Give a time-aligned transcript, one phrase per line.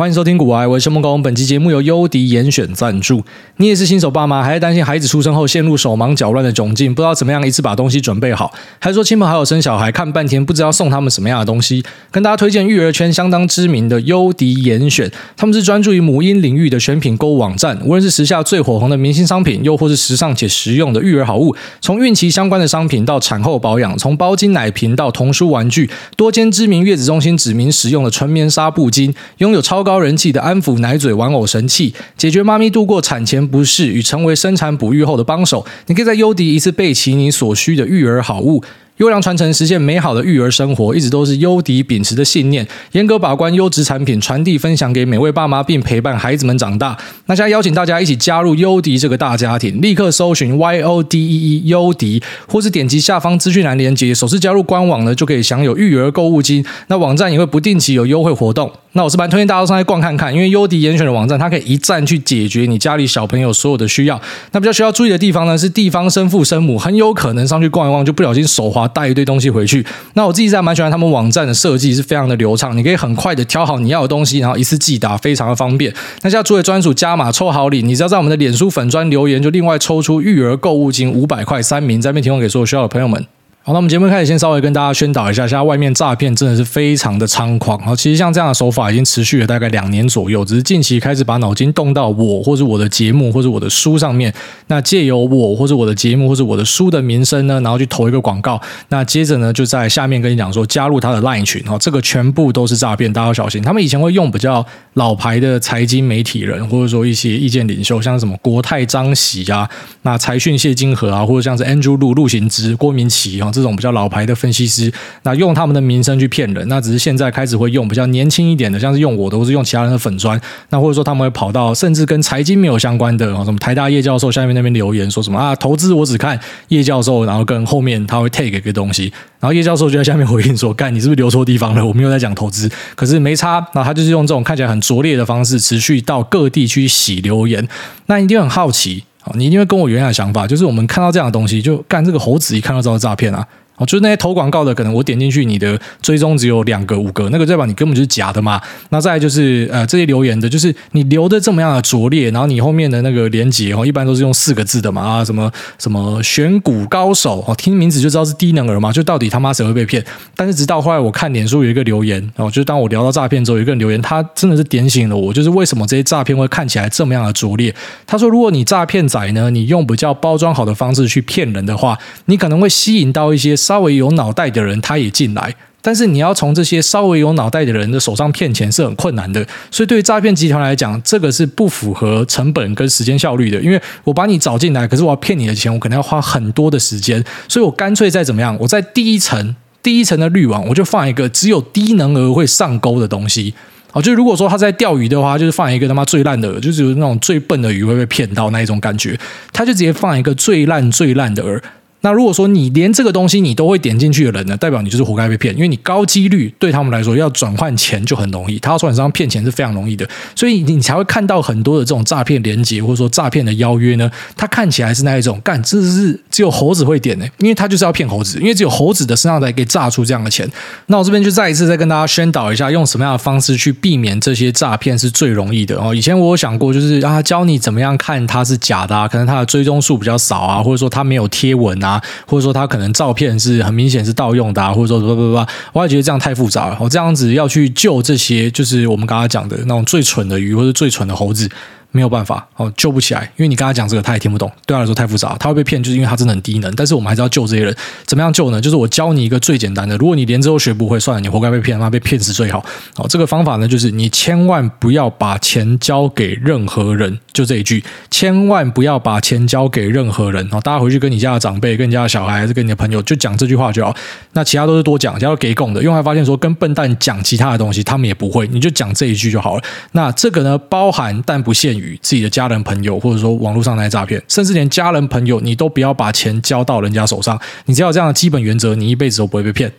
[0.00, 1.22] 欢迎收听《古玩》，我是孟工。
[1.22, 3.22] 本期节目由优迪严选赞助。
[3.58, 11.84] 你也是新手爸妈，还在担心孩子出生后陷入手忙脚乱的窘境，不知道怎么样一次把东西准备好，还说亲朋好友生小孩看半天不知道送他们什么样的东西？
[12.10, 17.78] 跟大家推荐育儿圈相当知名的优迪严选，他们是专注于母婴领域的选品购物网站。
[17.84, 29.89] 无论是时下最火红的明星商品，又或是时尚且实用的育儿好物，从孕期相关的商品到产后保养，从包巾奶瓶到童书玩具，多间知名月子中心指名使用的纯棉纱布巾，拥有超高。
[29.90, 35.66] 高人气的安抚奶嘴玩偶神器，解决妈咪度过产前不适与成为生产哺育后的帮手。
[35.88, 38.62] 你可以在优迪一次备齐你所需的育儿好物。
[38.98, 42.64] 优良传承，实现美好的育儿生活，一直都是优迪秉持的信念。
[42.92, 46.96] 严格把关优质产品，传递分享给每位爸妈，并陪伴孩子们长大。
[47.24, 56.62] 那现在邀请大家一起加入优迪这个大家庭，立刻搜寻 Y O D E E 优迪，或是点击下方资讯栏连接，首次加入官网呢，就可以享有育儿购物金。
[56.88, 58.70] 那网站也会不定期有优惠活动。
[58.92, 64.20] 那我是蛮推荐大家上来逛看看，因为优迪严选的网站，它可以一站去解决你家里小朋友所有的需要。
[64.52, 68.86] 那比较需要注意的地方呢，是地方生父生母很有可能上去逛一逛，就不小心手滑。
[68.88, 75.94] 带一堆东西回去，那我自己在蛮喜欢他们网站的设计，是非常的流畅，你可以很快的挑好你要的东西，然后一次寄达，非常的方便。
[76.22, 83.24] 那现在作为专属加码抽好礼，你只要在我们的脸书粉砖留言，就另外抽出育儿购物金五百块三名，在这边提供给所有需要的朋友们。
[83.62, 87.78] 好，那我们节目开始，先稍微跟大家宣导一下，现在外面诈骗真的是非常的猖狂。
[87.80, 94.32] 好，其实像这样的手法已经持续了大概两年左右，只是近期开始把脑筋动到我或者我的节目或者我的书上面。
[94.68, 98.58] 那借由我或者我的节目或者我的书的名声呢，然后去投一个广告。
[98.88, 101.62] 那接着呢，就在下面跟你讲说加入他的 LINE 群。
[101.66, 103.62] 好，这个全部都是诈骗，大家要小心。
[103.62, 104.64] 他们以前会用比较
[104.94, 109.68] 老牌的财经媒体人，或者说一些意见领袖，像什么国泰张喜啊，
[110.00, 113.49] 那财讯谢金河啊，或者像是 Andrew 陆陆行之、郭明奇啊。
[113.50, 131.84] 这种比较老牌的分析师，那用他们的名声去骗人，那只是现在开始会用比较年轻一点的，像是用我的，或是用其他人的粉砖，那或者说他们会跑到甚至跟财经没有相关的，什么台大叶教授下面那边留言说什么啊，投资我只看叶教授，然后跟后面他会 take 一个东西，然后叶教授就在下面回应说，干，你是不是留错地方了？
[131.84, 137.66] 我没有在讲投资，可是没差，那他就是用这种看起来很拙劣的方式，持续到各地去洗留言，
[138.06, 139.04] 那一定很好奇。
[139.34, 143.46] 你一定会跟我原来的想法，就是我们看到这样的东西，就干这个猴子一看到知道诈骗啊。
[143.80, 148.60] 哦，就是那些投广告的，可能我点进去，你的追踪只有两个、五个，那个代表你根本就是假的嘛。
[148.90, 160.04] 那再就是呃，这些留言的，就是你留的这么样的拙劣，然后你后面的那个连接哦，一般都是用四个字的嘛啊，什么什么选股高手哦，听名字就知道是低能儿嘛，就到底他妈谁会被骗？
[160.36, 167.74] 但是直到后来我看脸书有一个留言哦，就是当我聊到诈骗之后，有一个人留言，他真的是点醒了我，就是为什么这些诈骗会看起来这么样的拙劣？
[168.06, 183.60] 他说，如果你诈骗仔呢，你用比较包装好的方式去骗人的话，你可能会吸引到一些稍微有脑袋的人他也进来，但是你要从这些稍微有脑袋的人的手上骗钱是很困难的，所以对于诈骗集团来讲，这个是不符合成本跟时间效率的。
[183.60, 189.54] 因为我把你找进来，可是我要骗你的钱，我可能要花很多的时间，所以我干脆再怎么样，我在第一层
[189.84, 193.54] 第一层的滤网，我就放一个只有低能儿会上钩的东西。
[193.92, 199.16] 好，就如果说他在钓鱼的话，就是放一个他妈最烂的饵，就是那种最笨的鱼会被骗到那一种感觉，
[199.52, 201.62] 他就直接放一个最烂最烂的饵。
[202.02, 220.50] 那如果说你连这个东西你都会点进去的人呢，代表你就是活该被骗，因为你高几率对他们来说要转换钱就很容易，他要从你身上骗钱是非常容易的，所以你才会看到很多的这种诈骗连接或者说诈骗的邀约呢，它看起来是那一种，干，这是只有猴子会点的，因为他就是要骗猴子，因为只有猴子的身上才可以诈出这样的钱。
[220.86, 225.94] 那我这边就再一次再跟大家宣导一下，用什么样的方式去避免这些诈骗是最容易的哦。
[225.94, 231.89] 以前我有想过，就是啊，教你怎么样看它是假的啊，可能它的追踪数比较少啊，或者说它没有贴文啊。
[231.90, 236.76] 啊或者说他可能照片是很明显是盗用的啊，或者说什么什么，我也觉得这样太复杂了。
[236.80, 241.48] 我这样子要去救这些，就是我们刚刚讲的那种最蠢的鱼，或者最蠢的猴子。
[241.92, 246.74] 没有办法哦，救不起来，因为你跟他讲这个，他也听不懂，对他来说太复杂，他会被骗，就是因为他真的很低能。
[246.74, 247.74] 但是我们还是要救这些人，
[248.06, 248.60] 怎么样救呢？
[248.60, 252.64] 就是我教你一个最简单的，如果你连这都学不会，算了，你活该被骗，妈被骗死最好。
[252.94, 260.48] 好，这个方法呢，就是你千万不要把钱交给任何人，就这一句，千万不要把钱交给任何人。
[260.50, 263.94] 好，大家回去跟你家的长辈、跟你家的小孩，还是跟你的朋友，就讲这句话就好。
[264.32, 269.62] 那其他都是多讲，只要给供的，因为发现说跟笨蛋讲其他的东西，他们也不会，你就讲这一句就好了。
[269.92, 272.60] 那这个呢，包含但不限于与自己的家人。
[272.62, 277.40] 朋友，或者说网络上那些诈骗，甚至连家人朋友，你都不要把钱交到人家手上。
[277.64, 279.72] 你只要这样的基本原则，你一辈子都不会被骗。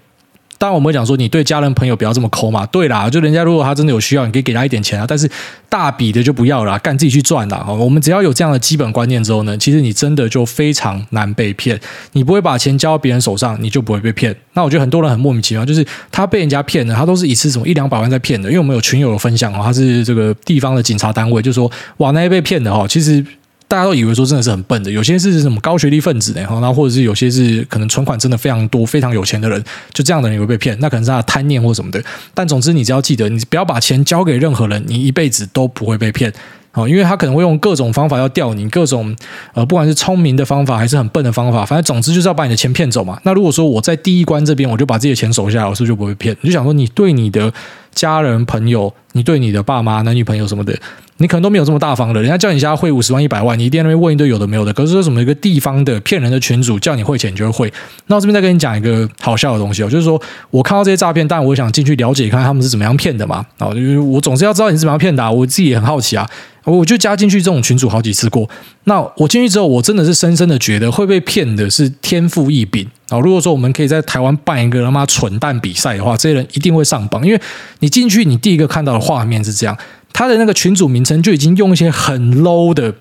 [0.61, 2.63] 当然我们会讲说，你对家人朋友不要这么抠嘛。
[2.67, 5.07] 对啦，就人家如果他真的有需要，你可以给他一点钱啊。
[5.07, 5.27] 但是
[5.67, 7.65] 大笔的就不要了，干自己去赚啦。
[7.67, 11.79] 我们只要有这样的基本观念之后呢，其实你真的就非常难被骗。
[12.11, 14.35] 你不会把钱交到别人手上，你就不会被骗。
[14.53, 18.47] 那我觉得很多人很莫名其妙，就是他被人家骗了，他都是一次什么一两百万在骗的。
[18.47, 23.25] 因为我们有群友的分享，他是这个地方的警察单位，就说哇，那些被骗的哈，其实。
[23.71, 26.41] 大家都以为说真的是很笨的，有些是什么高学历分子呢？
[26.41, 29.63] 然后或者是有些是可能存款真的非常多、非常有钱的人，
[29.93, 32.03] 就这样的人也会被骗，那可能是他的贪念或什么的。
[32.33, 36.33] 但总之，你只要记得，你不要把钱交给任何人，你一辈子都不会被骗。
[36.73, 39.15] 哦，因为他可能会用各种方法要钓你，各种
[39.53, 43.17] 呃，不管是聪明的方法还是很笨的方法，反正总之就是要把你的钱骗走嘛。
[43.23, 46.35] 那如果说我在第一关这边，我就把自己的钱守下来，我是不是就不会骗？
[46.41, 47.53] 你就想说，你对你的
[47.93, 50.77] 家人朋友，你对你的爸妈、男女朋友什么的，
[51.17, 52.21] 你可能都没有这么大方的。
[52.21, 54.73] 人家叫你家汇五十万、一百万，你一定那边问一堆有的没有的。
[54.73, 57.73] 可是说什么一个地方的骗人的群主叫你汇钱，你就会汇。
[58.07, 63.45] 那我这边再跟你讲一个好笑的东西哦，就是说我看到这些诈骗，但我想进去了解看看他们是怎么样骗的嘛。
[63.57, 66.27] 啊，就是我总是要知道你是怎么样骗的啊，我自己也很好奇啊。
[66.63, 68.47] 我就加进去这种群组好几次过，
[68.83, 73.19] 那我进去之后，我真的是深深的觉得会被骗的是天赋异禀啊！
[73.19, 77.41] 如果说我们可以在台湾办一个他妈蠢蛋比赛的话，这些人一定会上榜，因为
[77.79, 79.77] 你进去，你第一个看到的画面是这样，
[80.13, 82.93] 他的那个群组名称就已经用一些很 low 的。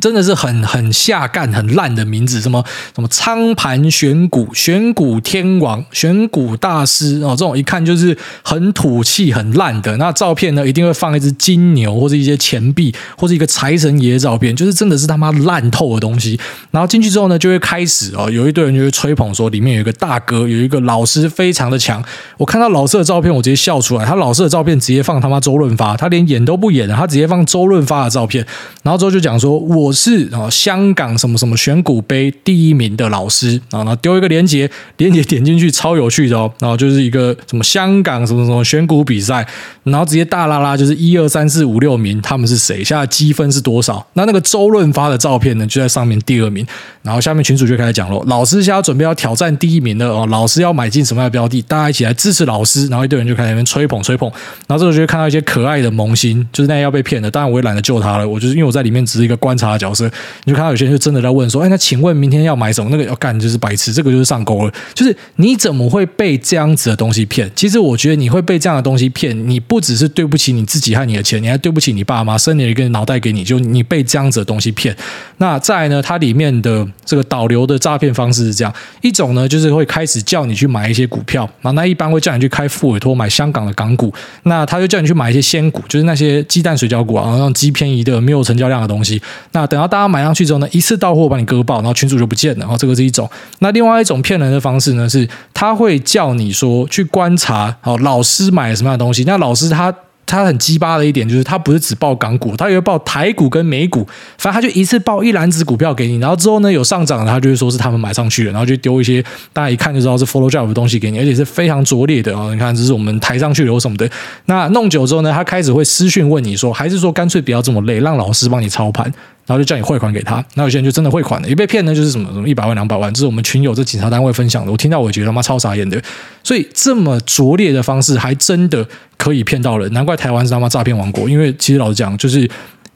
[0.00, 2.64] 真的是很很下干很烂的名字，什么
[2.94, 9.96] 什么仓盘选股、选股天王、选股大师哦，这种一看就是很土气、很烂的。
[9.96, 16.38] 那照片呢，一定会放一只金牛或者一些钱币，或者一个财神爷照片，就是真的是他妈烂透的东西。
[16.70, 22.00] 然后进去之后呢，就会开始哦，有一堆人就会吹捧说里面有一个大哥，有一个老师非常的强。
[22.36, 24.04] 我看到老师的照片，我直接笑出来。
[24.04, 28.46] 他老师的照片直接放他妈周润发，他连演都不演了，他直接放周润发的照片。
[28.84, 29.87] 然后之后就讲说我。
[29.88, 39.46] 我是啊，香港什么什么选股杯第一名的老师啊，然后丢一个链接，链接点进去超有趣的哦，然后就是一个什么香港什么什么选股比赛，
[39.84, 42.84] 然后直接大拉拉就是一二三四五六名，他们是谁？
[42.84, 44.06] 现在积分是多少？
[44.12, 46.66] 那那个周润发的照片呢，就在上面第二名，
[47.08, 51.62] 然后下面群主就开始讲喽，老师现在准备要挑战第一名了哦，老师要买进什么样的标的？
[51.62, 54.30] 大家一起来支持老师，然后一堆人就开始在那边吹捧吹捧，
[54.66, 59.78] 然后这时候就会看到一些可爱的萌新，就是那些要被骗的，当然我也懒得救他了，我就是因为我在里面只是一个观察的。
[59.78, 60.10] 角色，
[60.42, 62.90] 你就看到有些人就真的在问说：“哎，那请问明天要买什么？
[62.90, 64.74] 那个要干就是白痴，这个就是上钩了。
[64.92, 67.48] 就是你怎么会被这样子的东西骗？
[67.54, 74.96] 其实我觉得你会被这样的东西骗，你不只是对不起你自己和你的钱，你还对不起你爸妈生了一个脑袋给你，就你被这样子的东西骗。
[75.36, 84.12] 那再呢，它里面的这个导流的诈骗方式是这样一种呢，就是会开始叫你去买一些股票，然后那一般会叫你去开复委托买香港的港股，
[84.44, 89.20] 那他就叫你去买一些仙股，就是那些鸡蛋水饺股啊，然后那种极便宜的没有成交量的东西。
[89.52, 92.60] 那等到大家买上去之后呢，一次到货把你割爆，然后群主就不见了。
[92.60, 93.28] 然后这个是一种。
[93.60, 99.24] 那另外一种骗人的方式呢，是他会叫你说去观察，哦，老师买什么样的东西。
[99.24, 99.94] 那老师他。
[100.28, 112.52] 他很鸡巴的一点就是，他不是只报港股，他也会报台股跟美股，反正他就一次报一篮子股票给你，然后之后呢有上涨，他就会说是他们买上去的，然后就丢一些大家一看就知道是 follow job 的东西给你，而且是非常拙劣的啊！
[112.52, 114.08] 你看这是我们抬上去有什么的，
[114.44, 119.10] 那弄久之后呢，他开始会私讯问你说，还是说干脆不要这么累，让老师帮你操盘。
[119.48, 125.98] 然后就叫你汇款给他，那有些人就真的汇款了，一被骗呢就是什么什么一百万两百万，这是我们群友这警察单位分享的，我听到我也觉得他妈超傻眼的，
[126.44, 128.86] 所以这么拙劣的方式还真的
[129.16, 132.46] 可以骗到人，难怪台湾是他妈诈骗王国，因为其实老实讲，就是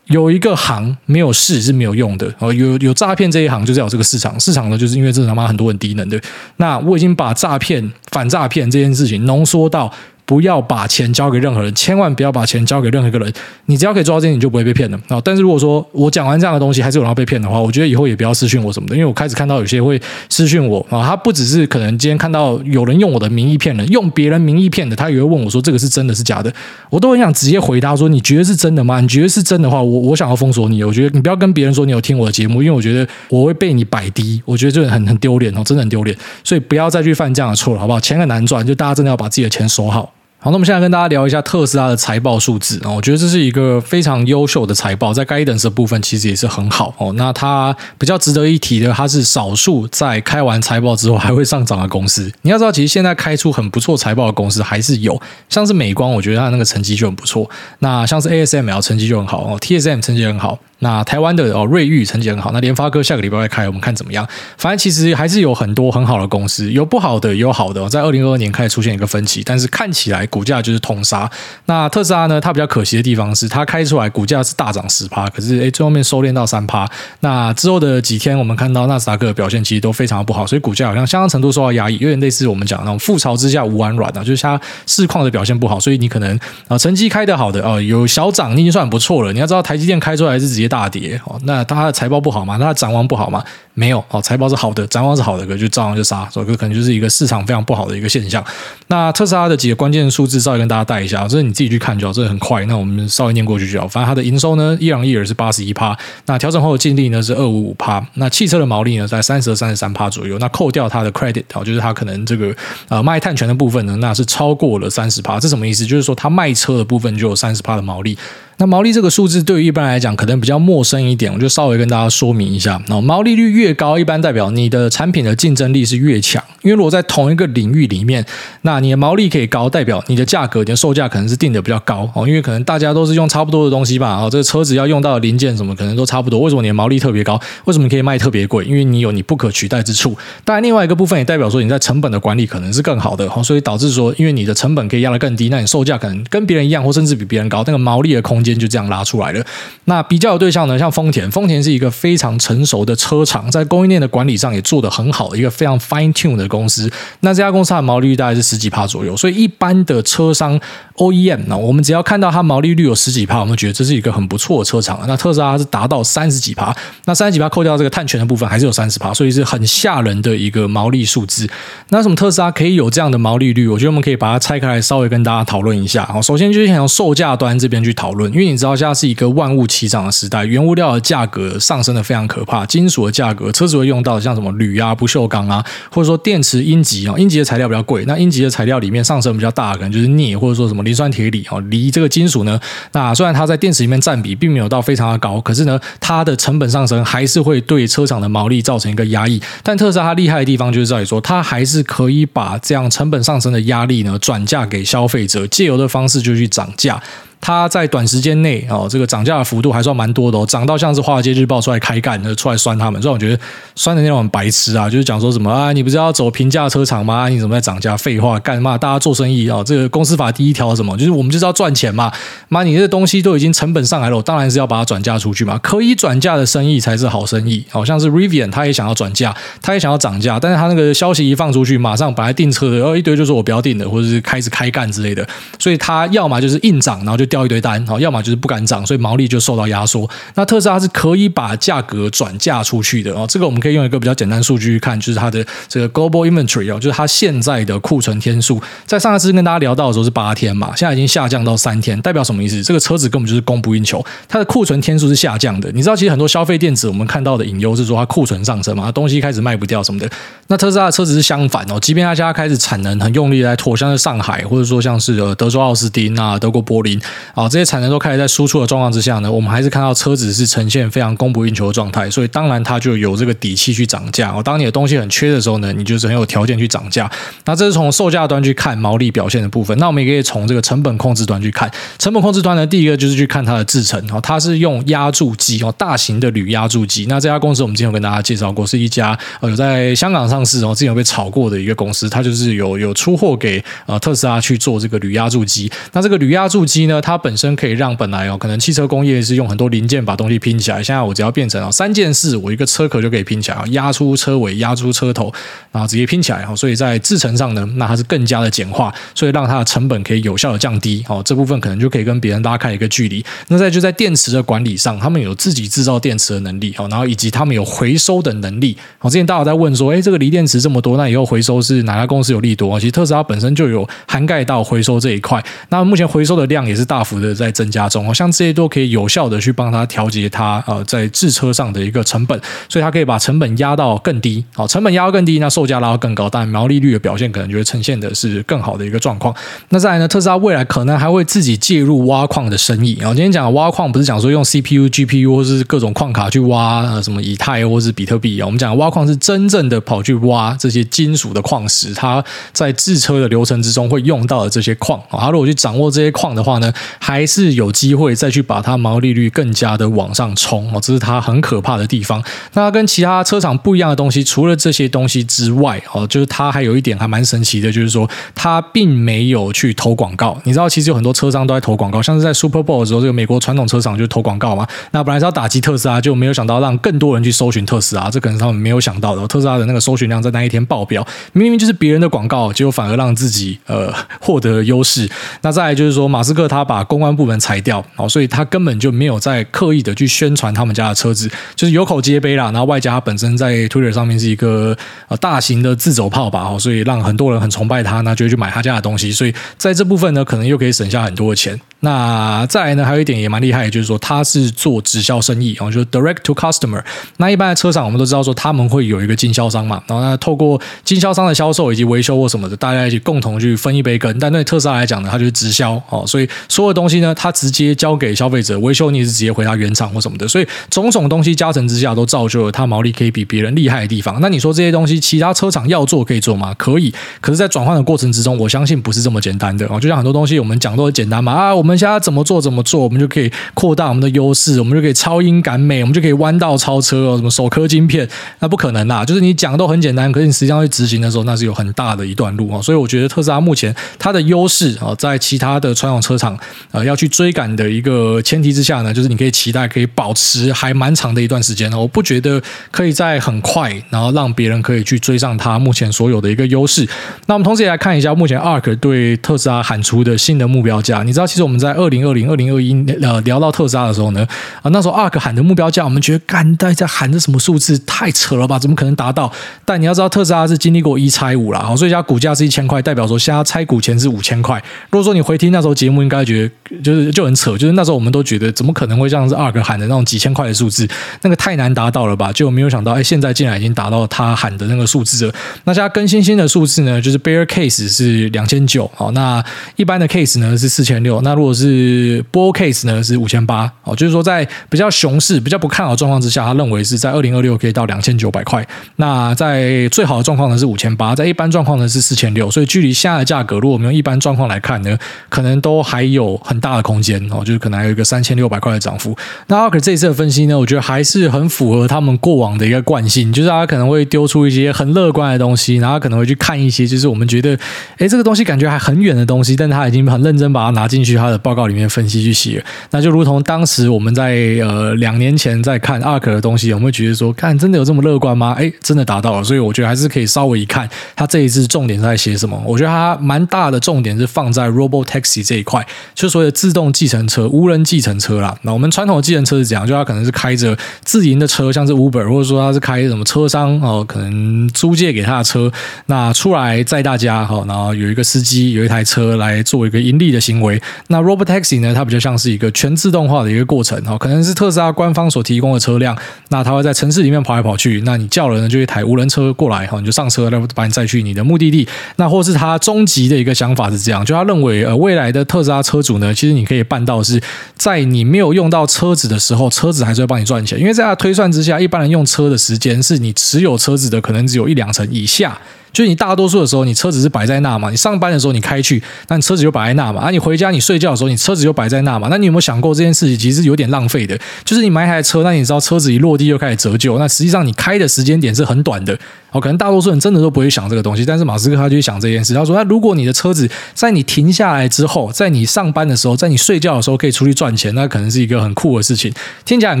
[0.06, 6.20] 有一个行没有市是没有用的，哦，有有诈骗这一行就是要有这个市场，市场呢就是因为这他妈很多人低能的，
[6.56, 9.92] 那我已经把诈骗反诈骗这件事情浓缩到。
[10.30, 13.32] 不要把钱交给任何人，千万不要把钱交给任何一个人。
[13.66, 15.20] 你只要可以做到这点，你就不会被骗了啊！
[15.24, 26.52] 但是如果说我讲完这样的东西，还是有人要被骗的话，我觉得以后也不要私讯我什么的，因为我开始看到有些会私讯我啊，他不只是可能今天看到有人用我的名义骗人，用别人名义骗的，他也会问我说这个是真的是假的，
[26.90, 29.00] 我都很想直接回答说，你觉得是真的吗？
[29.00, 30.84] 你觉得是真的话，我我想要封锁你。
[30.84, 36.16] 我觉得你不要跟别人说你有听我的节目，因为我觉得我会被你摆低，我觉得这个很很丢脸哦，真的很丢脸。
[36.44, 37.98] 所以不要再去犯这样的错了，好不好？
[37.98, 40.12] 钱很难赚，就大家真的要把自己的钱收好。
[40.42, 47.12] 好，那我们现在跟大家聊一下特斯拉的财报数字啊，我觉得这是一个非常优秀的财报，在 Guidance 的部分其实也是很好哦。
[47.12, 52.32] 那它比较值得一提的，它是少数在开完财报之后还会上涨的公司。
[52.40, 55.20] 你要知道，其实现在开出很不错财报的公司还是有，
[55.50, 57.50] 像是美光，我觉得它那个成绩就很不错。
[57.80, 60.58] 那像是 ASML 成绩就很好哦，TSM 成绩很好。
[60.80, 64.26] 那台湾的哦瑞昱成绩很好，那联发科下个礼拜会开，我们看怎么样。
[64.58, 67.88] 反正其实还是有很多很好的公司，有不好的，有好的。
[67.88, 71.30] 在二零二二年开始出现一个分歧，但是看起来股价就是通杀。
[71.66, 72.40] 那特斯拉呢？
[72.40, 76.88] 它比较可惜的地方是，它开出来股价是大涨十趴，可是诶最后面收敛到三趴。
[77.20, 89.32] 那之后的几天，我们看到纳斯达克的表现其实都非常不好，所以股价好像相当程度受到压抑，有点类似我们讲那种覆巢之下无完卵啊，就是它市况的表现不好，所以你可能啊成绩开得好的哦有小涨，你已经算很不错了。
[89.32, 92.56] 你要知道台积电开出来是直接大跌哦，那它的财报不好吗？
[92.58, 93.44] 它的展望不好吗？
[93.74, 98.44] 没有哦，财报是好的，展望是好的，可就照样就杀，所以可能就是一个市场非常不好的一个现象。
[98.88, 102.64] 那特斯拉的几个关键数字，稍微跟大家带一下，这是你自己去看就好，这很快。
[102.66, 103.88] 那我们稍微念过去就好。
[103.88, 105.96] 反正它的营收呢，一两一尔是八十一趴，
[106.26, 110.38] 那调整后的净利呢是二五五趴，那汽车的毛利呢在三十二、三十三趴左右。
[110.38, 112.54] 那扣掉它的 credit 哦，就是它可能这个
[112.88, 115.40] 呃卖碳权的部分呢，那是超过了三十趴。
[115.40, 115.86] 这什么意思？
[115.86, 118.18] 就是说它卖车的部分就有三十趴的毛利。
[118.60, 122.78] 那毛利这个数字对于一般来讲可能比较陌生一点，我就稍微跟大家说明一下。
[122.88, 126.44] 那毛利率越高，一般代表你的产品的竞争力是越强。
[126.60, 128.22] 因为如果在同一个领域里面，
[128.60, 132.28] 那你的毛利可以高，代表你的价格、你的售价可能是定的比较高哦。
[132.28, 136.38] 因为可能大家都是用差不多的东西吧，哦，这个车子要用到的零件什么可能都差不多。
[136.40, 137.40] 为什么你的毛利特别高？
[137.64, 138.66] 为什么你可以卖特别贵？
[138.66, 140.14] 因为你有你不可取代之处。
[140.44, 149.44] 当然，另外一个部分也代表说你在成本的管理可能是更好的哦，所以导致说，因为你的成本可以压得更低，那你售价可能跟别人一样，或甚至比别人高，那个毛利的空间就这样拉出来了。
[149.84, 156.90] 那比较有对象呢，像丰田，丰田是一个非常成熟的车厂，在供应链的管理上也做得很好的一个非常 fine tune 的公司。
[157.20, 160.58] 那这家公司它的毛利率大概是十几帕左右，所以一般的车商
[161.00, 165.00] OEM 呢，我们只要看到它毛利率有十几趴，我们觉得这是一个很不错的车厂。
[165.08, 166.76] 那特斯拉是达到三十几趴，
[167.06, 171.48] 那三十几趴扣掉这个碳权的部分，还是有三十趴，所以是很吓人的一个毛利数字。
[171.88, 173.66] 那什么特斯拉可以有这样的毛利率？
[173.66, 176.04] 我觉得我们可以把它拆开来，稍微跟大家讨论一下。
[176.04, 179.30] 好，首先就是想从售价端这边去讨论，因为你知道现在是一个。
[179.30, 192.60] 万物齐涨的时代，原物料的价格上升的非常可怕，金属的价格，车子会用到像什么铝啊、不锈钢啊，或者说电池阴极啊，阴极的材料比较贵，那阴极的材料里面上升比较大的可能就是镍，或者说什么磷酸铁锂哦，锂这个金属呢，
[192.92, 199.40] 那虽然它在电池里面占比并没有到非常的高，可是呢，它的成本上升还是会对车厂的毛利造成一个压抑。
[199.62, 207.00] 但特斯拉它厉害的地方就是在于说，它还是可以把这样成本上升的压力呢转嫁给消费者，借由的方式就去涨价。
[207.40, 213.40] 它在短时间内哦，这个涨价的幅度还算蛮多的哦，涨到像是华尔街日报出来开干，出来酸他们，所以我觉得
[213.74, 217.28] 酸的那种很白痴啊，就是讲说什么啊，你不是要走平价车厂吗？
[217.28, 217.96] 你怎么在涨价？
[217.96, 218.76] 废话，干嘛？
[218.76, 222.12] 大家做生意啊，这个公司法第一条什么，就是我们就是要赚钱嘛。
[222.48, 225.58] 妈，你这东西都已经成本上来了，我当然是要把它转嫁出去嘛。
[225.58, 227.64] 可以转嫁的生意才是好生意。
[227.70, 235.26] 好像是 Rivian，他也想要转嫁，他也想要涨价，但是他那个消息一放出去，马上本来订车的，然后一堆就说我不要订的，或者是开始开干之类的，
[235.58, 238.10] 所以他要么就是硬涨，然后就掉一堆单，好，要。
[238.10, 240.10] 么就是不敢涨，所以毛利就受到压缩。
[240.34, 243.24] 那特斯拉是可以把价格转嫁出去的哦。
[243.28, 248.60] 这个我们可以用一个比较简单数据去看，就是它的这个 global inventory 哦，就是它现在的库存天数。
[248.84, 252.60] 在上一次跟大家聊到的时候是八天嘛，现在已经下降到三天，代表什么意思？
[252.64, 255.70] 这个车子根本就是供不应求，它的库存天数是下降的。
[255.70, 260.10] 你知道，其实很多消费电子我们看到的隐忧是说它库存上升嘛，它东西开始卖不掉什么的。
[260.48, 267.00] 那特斯拉的车子是相反哦，即便它现在开始产能很用力来拓，像是上海或者说像是呃德州奥斯汀啊、德国柏林
[267.34, 274.42] 啊这些产能都开始在输出的状况之下呢，我们还是看到车子是呈现非常供不应求的状态，所以当然它就有这个底气去涨价哦。
[274.42, 277.10] 当你的东西很缺的时候呢，你就是很有条件去涨价。
[277.44, 279.76] 那这是从售价端去看毛利表现的部分。
[279.78, 281.70] 那我们也可以从这个成本控制端去看。
[281.98, 287.06] 成本控制端呢，第一个就是去看它的制程哦，它是用压铸机哦，大型的铝压铸机。
[287.08, 295.70] 那这家公司我们之前有跟大家介绍过，是一家呃有在香港上市哦，之前有被炒过的一个公司，它就是有有出货给呃特斯拉去做这个铝压铸机。
[295.92, 298.60] 那这个铝压铸机呢，它它本身可以让本来哦可能。
[298.60, 305.32] 汽车工业是用很多零件把东西拼起来，现在我只要变成啊三件事，我一个车壳就可以拼起来，压出车尾，压出车头，
[305.72, 306.46] 然后直接拼起来。
[306.54, 311.02] 所以在制程上呢，那它是更加的简化，所以让它的成本可以有效的降低。
[311.08, 313.24] 哦，这部分可能就可以跟别人拉开一个距离。
[313.48, 319.08] 那再就在电池的管理上，他们有自己制造电池的能力哦，然后以及他们有回收的能力哦。
[319.08, 322.78] 之前大家在问说，哎，这个锂电池这么多，那以后回收是哪家公司有利多？
[322.78, 325.42] 其实特斯拉本身就有涵盖到回收这一块。
[325.70, 328.06] 那目前回收的量也是大大幅的在增加中。
[328.06, 328.50] 哦，像这些。
[328.60, 332.38] 都可以有效的去帮他调节他呃在制车上的一个成本，
[332.68, 339.34] 所以他可以把成本压到更低，好，成本压到更低，那售价拉到更高，但毛利率的表现可能就会呈现的是更好的一个状况。
[339.70, 342.98] 那再来呢，特斯拉未来可能还会自己介入挖矿的生意。
[342.98, 362.22] 然后今天讲的挖矿不是讲说用 CPU、GPU 或是各种矿卡去挖呃什么以太或是比特币啊，我们讲挖矿是真正的跑去挖这些金属的矿石，它在制车的流程之中会用到的这些矿啊，他如果去掌握这些矿的话呢，还是有机会再去把它毛利率更加的往上冲哦，这是它很可怕的地方。
[362.54, 370.40] 那跟其他车厂不一样的东西，除了这些东西之外哦，就是它还有一点还蛮神奇的，就是说它并没有去投广告。
[370.44, 374.66] 你知道，其实有很多车商都在投广告，像是在 Super Bowl 的时候，这个美国传统车厂就投广告嘛。
[374.92, 379.26] 那本来是要打击特斯拉，就没有想到让更多人去搜寻特斯拉，这可能是他们没有想到的。
[379.28, 385.08] 特斯拉的那个搜寻量在那一天爆表，明明就是别人的广告，结果反而让自己呃获得优势。
[385.42, 392.44] 那再来就是说，马斯克他把公关部门裁掉，哦，所以他根本就没有在刻意的去宣传他们家的车子，就是有口皆碑啦。
[392.44, 394.76] 然后外加他本身在 Twitter 上面是一个
[395.08, 399.10] 呃大型的自走炮吧，哦，所以让很多人很崇拜他，那就去买他家的东西。
[399.10, 401.60] 所以在这部分呢，可能又可以省下很多的钱。
[401.80, 406.82] 那再来呢，还有一点也蛮厉害，就是说他是做直销生意，然后就是 direct to customer。
[407.16, 414.14] 那一般的车厂我们都知道说他们会有一个经销商嘛，然后呢透过经销商的销售以及维修或什么的，大家一起共同去分一杯羹。
[414.18, 420.28] 但对特斯拉来讲呢，它就是直销哦， 所以所有东西呢，它直接交给消费者维修，你是直接回他原厂或什么的。
[420.28, 424.18] 所以种种东西加成之下，都造就了它毛利可以比别人厉害的地方。
[424.20, 426.54] 那你说这些东西其他车厂要做可以做吗？
[426.58, 429.80] 可以，可是，在转换的过程之中，我相信不是这么简单的哦。
[429.80, 431.69] 就像很多东西我们讲都很简单嘛啊，我们。
[431.70, 438.08] 我们现在怎么做怎么做，我们就可以扩大我们的优势，我们就可以超英赶美，我们就可以弯道超车哦，什么首颗晶片，
[438.40, 439.04] 那不可能啦！
[439.04, 442.60] 就是你讲都很简单，可是你实际上去执行的时候，那是有很大的一段路啊。
[442.60, 446.36] 所以我觉得特斯拉目前它的优势啊，在其他的传统车厂
[446.72, 451.72] 呃要去追赶的一个前提之下呢，就是你可以期待可以保持还蛮长的一段时间。
[451.72, 456.84] 我不觉得可以在很快，然后让别人可以去追上它目前所有的一个优势。
[457.26, 461.04] 那我们同时也来看一下目前 ARK 对特斯拉喊出的新的目标价。
[461.04, 464.26] 你知道，其实我们在二零二零、二零二一呃聊到特斯拉的时候呢，
[464.62, 468.58] 啊那时候 ARK 喊的目标价，我们觉得干呆在喊的什么数字太扯了吧？
[468.58, 469.30] 怎么可能达到？
[469.64, 474.56] 但你要知道，特斯拉是经历过一拆五啦，好，所以它股价是一千块，代表说现在拆股前是五千块。
[474.90, 480.88] 如果说你回听那时候节目，应该觉得就是就很扯，就是那时候我们都觉得怎么可能会像是 ARK 喊的那种几千块的数字，
[481.22, 482.32] 那个太难达到了吧？
[482.32, 485.34] 就没有想到，哎，现在竟然已经达到他喊的那个数字了。
[485.64, 489.44] 那现在更新新的数字呢，就是 Bear Case 是两千九，好，那
[489.76, 498.66] 一般的 Case 呢是四千六，那如果是 Bull Case 呢是五千八，哦，就是说在比较熊市、比较不看好状况之下，他认为是在二零二六可以到两千九百块。
[498.96, 502.50] 那在最好的状况呢是五千八，在一般状况呢是四千六。
[502.50, 504.96] 所以距离现在的价格，如果我们用一般状况来看呢，
[505.28, 509.16] 可能都还有很大的空间哦，就是可能还有一个三千六百块的涨幅。
[509.46, 517.58] 那 ARK 这一次的分析呢，我觉得还是很符合他们过往的一个惯性，就是他可能会丢出一些很乐观的东西，然后可能会去看一些就是我们觉得，
[517.98, 522.64] 哎，这个东西感觉还很远的东西，但他已经很认真把它拿进去他的报告里面分析去写。
[522.90, 528.54] 那就如同当时我们在呃两年前在看 ARK 的东西，有没有觉得说，看真的有这么乐观吗？
[528.58, 532.62] 哎，真的达到了，所以我觉得还是可以稍微一看，他这一次重点在写什么？
[532.66, 538.56] 我觉得他蛮大的重点是放在 Robotaxi 这一块，就所谓的自动计程车、无人计程车啦。
[538.62, 539.86] 那我们传统计程车是怎样？
[539.86, 545.70] 就他可能是开着自营的车，像是 Uber，或者说他是开什么车商哦，可能租借给他的车，
[546.06, 550.80] 那出来载大家哈，然后有一个司机，有一台车来做一个盈利的行为。
[551.08, 556.16] 那 Robotaxi 呢，它比较像是一个全自动化的一个过程哦，可能是特斯拉官方所提供的车辆，
[556.48, 561.86] 那它会在城市里面跑来跑去，那你叫了呢，就一台无人车过来哈，你就上车，然后把你载去你的目的地。
[562.16, 567.40] 那或是他终极的一个想法是这样，就他认为呃，未来的特斯拉车主呢，其实你可以办到是
[567.76, 575.58] 在你没有用到车子的时候，车子还是会帮你赚钱，因为在他推算之下，一般人用车的时间是你持有车子的可能只有一两成以下。
[575.92, 577.90] 就是你大多数的时候，你车子是摆在那嘛？
[577.90, 580.20] 你上班的时候你开去，那你车子就摆在那嘛？
[580.22, 582.28] 啊，你回家你睡觉的时候，你车子就摆在那嘛？
[582.30, 584.38] 那你有没有想过这件事情其实是有点浪费的？
[584.64, 589.18] 就是你买一台车，那你知道车子一落地就开始折旧，那实际上你开的时间点是很短的。
[589.52, 592.54] 哦，可能大多数人真的都不会想这个东西，但是马斯克他就会想这件事。
[592.54, 599.32] 他说：“那如果你的车子在你停下来之后，在你上班的时候，在你睡觉的时候可以出去赚钱，那可能是一个很酷的事情。
[599.64, 600.00] 听起来很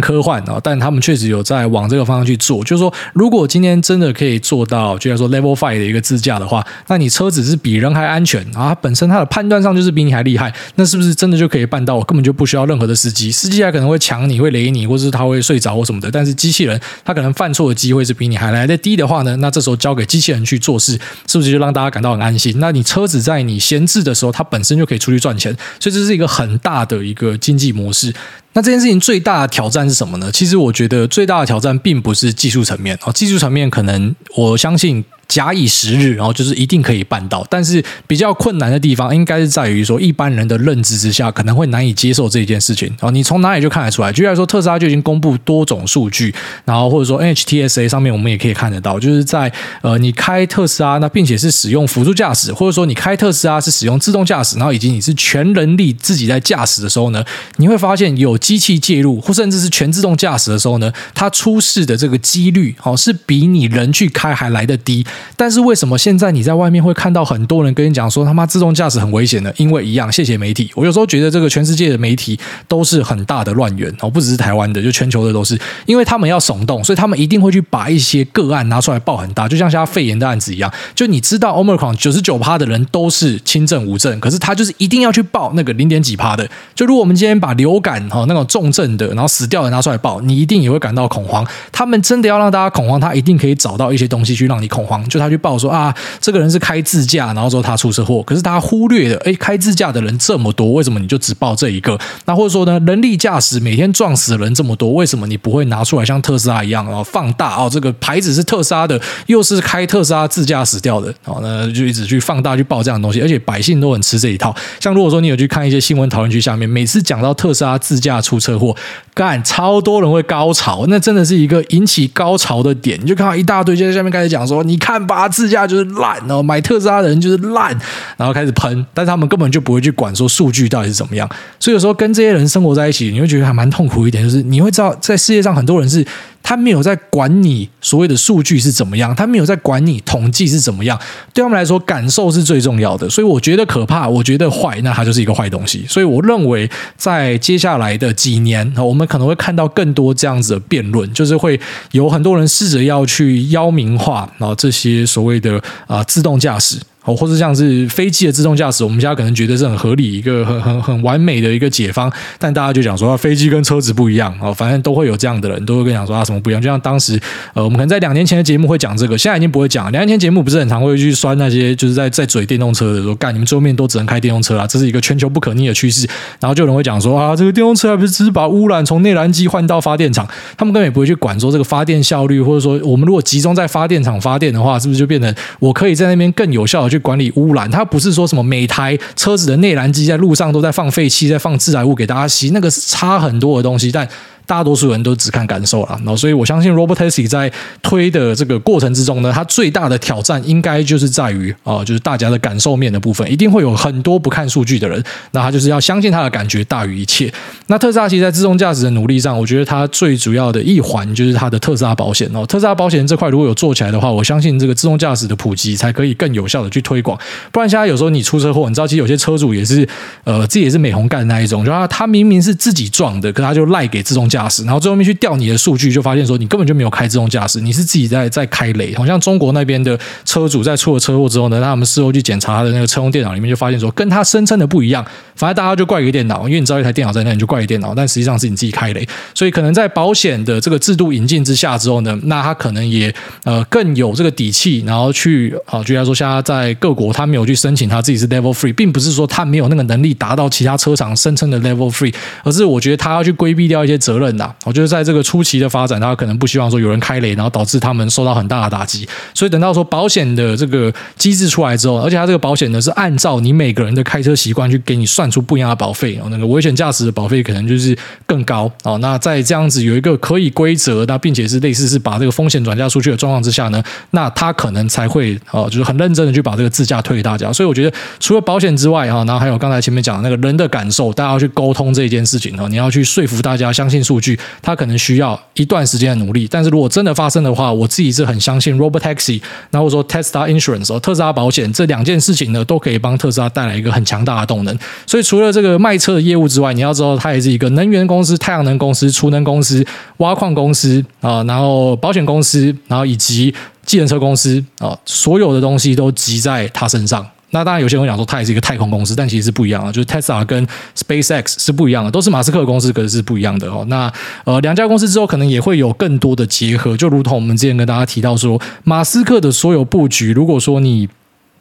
[0.00, 2.62] 科幻啊，但他们确实有在往这个方向去做。
[2.62, 8.74] 就是说，如果今天真的可以做到，就像说 Level Five 的一个自驾的话。”那你车子是比人还安全啊？
[8.80, 11.96] 本身它的判断上就是比你还厉害，那是不是真的就可以办到？
[11.96, 16.10] 我根本就不需要任何的司机，司机还可能会抢你，会雷你，或者是他会睡着或什么的。
[16.10, 19.36] 但是机器人他可能犯错的机会是比你还来得低的话呢？
[19.40, 22.54] 那这时候交给机器人去做事，是不是就让大家感到很安心？
[22.58, 28.14] 那你车子在你闲置的时候，它本身就可以出去赚钱，所以这是一个很大的一个经济模式。
[28.52, 30.30] 那这件事情最大的挑战是什么呢？
[30.32, 35.04] 其实我觉得最大的挑战并不是技术层面啊，技术层面可能我相信。
[35.30, 37.46] 假以时日，然后就是一定可以办到。
[37.48, 42.88] 但是比较困难的地方，应该是在于说一般人的认知之下，可能会难以接受这件事情。
[42.88, 44.12] 然后你从哪里就看得出来？
[44.12, 49.50] 举例来说，特斯拉就已经公布多种数据，然后或者说 NHTSA 上面我们也可以看得到，就是在
[49.82, 57.24] 呃你开特斯拉，那并且是使用辅助驾驶，或者说你开特斯拉是使用自动驾驶，然后以及你是全人力自己在驾驶的时候呢，
[57.56, 65.06] 你会发现有机器介入，或甚至是全自动驾驶的时候呢，它出事的这个几率哦是比你人去开还来得低。
[65.36, 69.52] 但是为什么现在你在外面会看到很多人跟你讲说他妈自动驾驶很危险的？
[69.56, 70.70] 因为一样，谢谢媒体。
[70.74, 80.72] 我有时候觉得这个全世界的媒体都是很大的乱源哦，不只是台湾的，就全球的都是，因为他们要耸动，所以他们一定会去把一些个案拿出来报很大，就像现在肺炎的案子一样。
[80.94, 86.48] 就你知道，Omicron 九十九趴的人都是轻症无症，可是他就是一定要去报那个零点几趴的。
[86.74, 91.46] 就如果我们今天把流感哈那种重症的，然后死掉的拿出来报，你一定也会感到恐慌。
[91.72, 95.06] 他们真的要让大家恐慌，他一定可以找到一些东西去让你恐慌。
[95.10, 101.98] 就他去报说啊，这个人是开自驾，然后说他出车祸，可是他忽略了，哎，开自驾的人这么多，为什么你就只报这一个？
[102.24, 114.54] 那或者说呢，人力驾驶每天撞死的人这么多，为什么你不会拿出来像特斯拉一样，然后放大哦，这个牌子是特斯拉的，又是开特斯拉自驾死掉的，好，那就一直去放大去报这样的东西，而且百姓都很吃这一套。
[114.78, 118.74] 像如果说你有去看一些新闻讨论区下面，每次讲到特斯拉自驾出车祸，
[119.20, 122.98] 干超多人会高潮，那真的是一个引起高潮的点。
[123.02, 127.78] 你就看到一大堆就在下面开始讲说，你看吧，自驾就是烂哦，买特斯拉的人就是烂，
[128.16, 131.28] 然后开始喷，但是他们根本就不会去管说数据到底是怎么样。
[131.58, 136.02] 所以有时候跟这些人生活在一起，你会觉得还蛮痛苦一点，就是你会知道，在世界上很多人是。
[136.42, 140.98] 他没有在管你所谓的数据是怎么样，他没有在管你统计是怎么样，
[141.32, 143.08] 对他们来说，感受是最重要的。
[143.08, 145.84] 所以我觉得可怕，我觉得坏，那它就是一个坏东西。
[145.88, 151.58] 所以我认为，在接下来的几年，我们可能会看到更多这样子的辩论，就是会
[151.92, 156.76] 有很多人试着要去妖名化啊这些所谓的啊自动驾驶。
[157.04, 166.60] 哦，或者像是飞机的自动驾驶，我们现在可能觉得是很合理一个很很很完美的一个解方，但大家就讲说啊，飞机跟车子不一样哦，反正都会有这样的人，都会跟你讲说啊什么不一样。
[166.60, 167.18] 就像当时
[167.54, 169.90] 呃，我们可能在两年前的节目会讲这个，现在已经不会讲。
[169.92, 176.06] 两年前节目不是很常会去酸那些就是在在嘴电动车的说，干你们最后面都只能开电动车啦，这是一个全球不可逆的趋势。
[176.38, 187.70] 然后就有人会讲说啊，这个电动车还不是只是把污染从内燃机换到发电厂，他们根本也不会去管说这个发电效率，或者说我们如果集中在发电厂发电的话，是不是就变成我可以在那边更有效的去管理污染？
[187.70, 194.06] 它不是说什么每台车子的内燃机在路上都在放废气，在放致癌物给大家吸，那个是差很多的东西，但。
[194.50, 197.48] 大多数人都只看感受了，然后所以我相信 Robotaxi 在
[197.80, 207.32] 推的这个过程之中呢，它最大的挑战应该就是在于啊、就是大家的感受面的部分，一定会有很多不看数据的人，那他就是要相信他的感觉大于一切。
[207.68, 212.44] 那特斯拉其实在自动驾驶的努力上，我觉得它最主要的一环就是它的特斯拉保险哦。
[212.44, 217.16] 特斯拉保险这块如果有做起来的话，我相信这个自动驾驶的普及才可以更有效的去推广。
[217.52, 219.88] 不然现在有时候你出车祸，你知道其实有些车主也是
[220.24, 228.94] 呃，这也是美红干的那一种，就他他明明是自己撞的，可他就赖给自动驾驾驶，然后最后面去调你的数据，就发现说你根本就没有开自动驾驶，你是自己在在开雷。
[228.94, 235.04] 好像中国那边的车主在出了车祸之后呢，他们事后去检查他的那个车用电脑里面，就发现说跟他声称的不一样。
[235.34, 239.06] 反正大家就怪给电脑，因为你知道一台电脑在那，你就怪给电脑，但实际上是你自己开雷。
[239.34, 254.29] 所以可能在保险的这个制度引进之下之后呢，那他可能也呃更有这个底气，然后去啊，就像说现在在各国他没有去申请他自己是 Level Three，并不是说他没有那个能力达到其他车厂声称的 Level Three，而是我觉得他要去规避掉一些责任
[254.64, 259.08] 我觉得在这个初期的发展，他可能不希望说有人开雷，然后导致他们受到很大的打击。
[259.34, 266.20] 所以等到说保险的这个机制出来之后，而且他这个保险呢是按照你每个人的开车习惯去给你算出不一样的保费。
[266.30, 268.70] 那个危险驾驶的保费可能就是更高。
[268.84, 277.52] 哦那在这样子有一个可以规则，那并且是类似是把这个风险转嫁出去的状况之下呢，那他可能才会哦，就是很认真的去把这个自驾推给大家。
[277.52, 285.40] 所以我觉得除了保险之外哈，然后还有刚才前面讲的那个人的感受，大家要去沟通这一件事情哦，你要去说服大家相信数据，他可能需要。
[285.54, 294.78] 一段时间的努力，但是如果真的发生的话，我自己是很相信 Robotaxi，然后说 Tesla Insurance 哦特斯拉保险这两件事情呢，都可以帮特斯拉带来一个很强大的动能。
[295.06, 299.84] 所以除了这个卖车的业务之外，你要知道它也是一个能源公司、太阳能公司、储能公司、
[300.18, 303.54] 挖矿公司啊，然后保险公司，然后以及
[303.84, 307.26] 计程车公司啊，所有的东西都集在它身上。
[307.50, 309.90] 那当然，有些人会讲说它也是一个太空公司，但其实是不一样啊。
[309.90, 313.84] 就是 Tesla 跟 SpaceX 是不一样的，都是马斯克公司，可是是不一样的哦。
[313.88, 314.12] 那
[314.44, 321.08] 呃，两家公司之后可能也会有更多的结合，就如同我们之前跟大家提到说，马斯克的所有布局，如果说你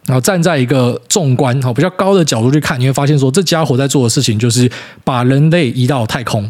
[0.06, 4.70] 然后站在一个纵观哈比较高的角度去看，你会发现说，这家伙在做的事情就是
[5.04, 6.50] 把人类移到太空。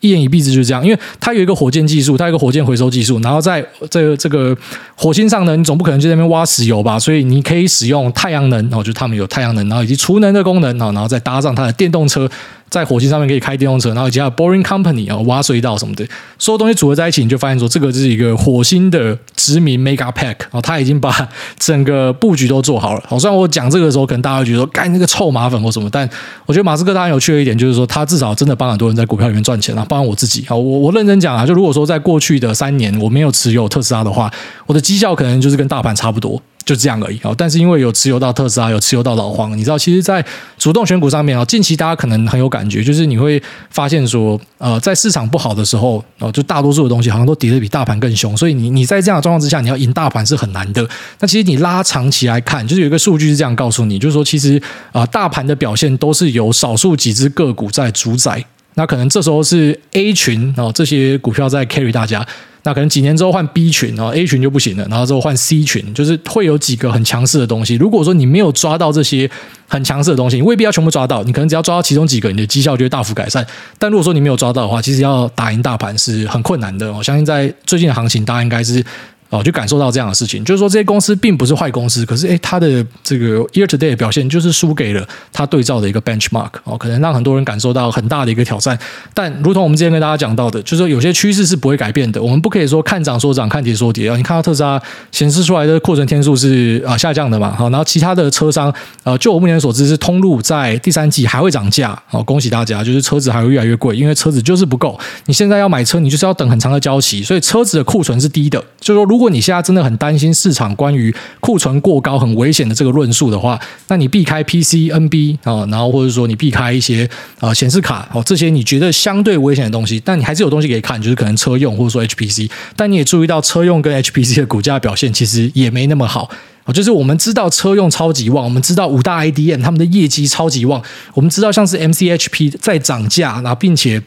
[0.00, 4.56] 一言以蔽之就是这样，因为它有一个火箭技术，它有一个火箭回收技术，然后在这个这个
[5.00, 6.98] 火星上呢，你总不可能就在那边挖石油吧？
[6.98, 12.30] 所以你可以使用太阳能，然后就他们有太阳能，然后以及储能的功能，然后再搭上它的电动车。
[12.68, 16.06] 在火星上面可以开电动车，然后以及还有 Boring Company 啊，挖隧道什么的，
[16.38, 23.02] 所有东西组合在一起，你就发现说，这个就是一个火星的殖民 Mega Pack 啊，他已经把整个布局都做好了。
[23.08, 26.08] 好，虽然我讲这个的时候，可能大家会觉得说，干那个臭马粉或什么，但
[26.46, 34.32] 我觉得马斯克他很有趣的一点就是说，他至少真的帮很多人在股票里面赚钱了，包括我自己啊，我我认真讲啊，就如果说在过去的三年我没有持有特斯拉的话，
[34.66, 36.40] 我的绩效可能就是跟大盘差不多。
[36.62, 37.34] 就这样而已啊！
[37.36, 40.24] 但是因为有持有到特斯拉，有持有到老黄，你知道，其实，在
[40.56, 50.86] 主动选股上面啊，近期大家可能很有感觉，就是你会发现说，呃，在市场不好的时候，哦，就大多数的东西好像都跌得比大盘更凶，所以你你在这样的状况之下，你要赢大盘是很难的。
[51.18, 58.44] 那其实你拉长期来看，就是有一个数据是这样告诉你，就是说，其实啊，大盘的表现都是由少数几只个股在主宰。
[58.74, 62.26] 那可能这时候是 A 群哦，这些股票在 carry 大家。
[62.62, 67.76] 那可能几年之后换 B 群，然后 A 群就不行了，然后之后换 C 群，就是会有几个很强势的东西。
[67.76, 69.28] 如果说你没有抓到这些
[69.66, 73.46] 很强势的东西，你未必要全部抓到，你可能只要抓到其中几个，你的绩效就会大幅改善。
[73.78, 76.92] 但如果说你没有抓到的话，其实要打赢大盘是很困难的。
[76.92, 78.84] 我相信在最近的行情，大家应该是。
[79.30, 88.78] 哦，就感受到这样的事情，就是说这些公司并不是坏公司，可是诶，它的这个 year to day 的表现就是输给了它对照的一个 benchmark 哦，可能让很多人感受到很大的一个挑战。
[89.14, 94.16] 但如同我们之前跟大家讲到的，就是说有些趋势是不会改变的，我们不可以说看涨说涨，看跌说跌啊。
[94.16, 94.80] 你看到特斯拉
[95.12, 97.54] 显示出来的库存天数是啊下降的嘛？
[97.56, 104.98] 好，然后其他的车商呃，就我目前所知是通路在第三季还会涨价，好，恭喜大家，就是车子还会越来越贵，因为车子就是不够。
[105.26, 108.58] 你现在要买车，你就是要等很长的交期，所以车子的库存是低的。
[108.80, 117.06] 就是说，如如果你现在真的很担心市场关于库存过高很危险的这个论述的话，那你避开 PC、NB 啊，然后或者说你避开一些
[117.38, 122.50] 啊显示卡哦这些你觉得相对危险的东西，但你还是有东西可以看，就是可能车用或者说 HPC。
[122.74, 126.30] 但你也注意到车用跟 HPC 的股价表现其实也没那么好
[126.64, 126.72] 啊。
[126.72, 134.02] 就是我们知道车用超级旺，我们知道五大 IDM 他们的业绩超级旺，我们知道像是 MCHP 在涨价，然后并且。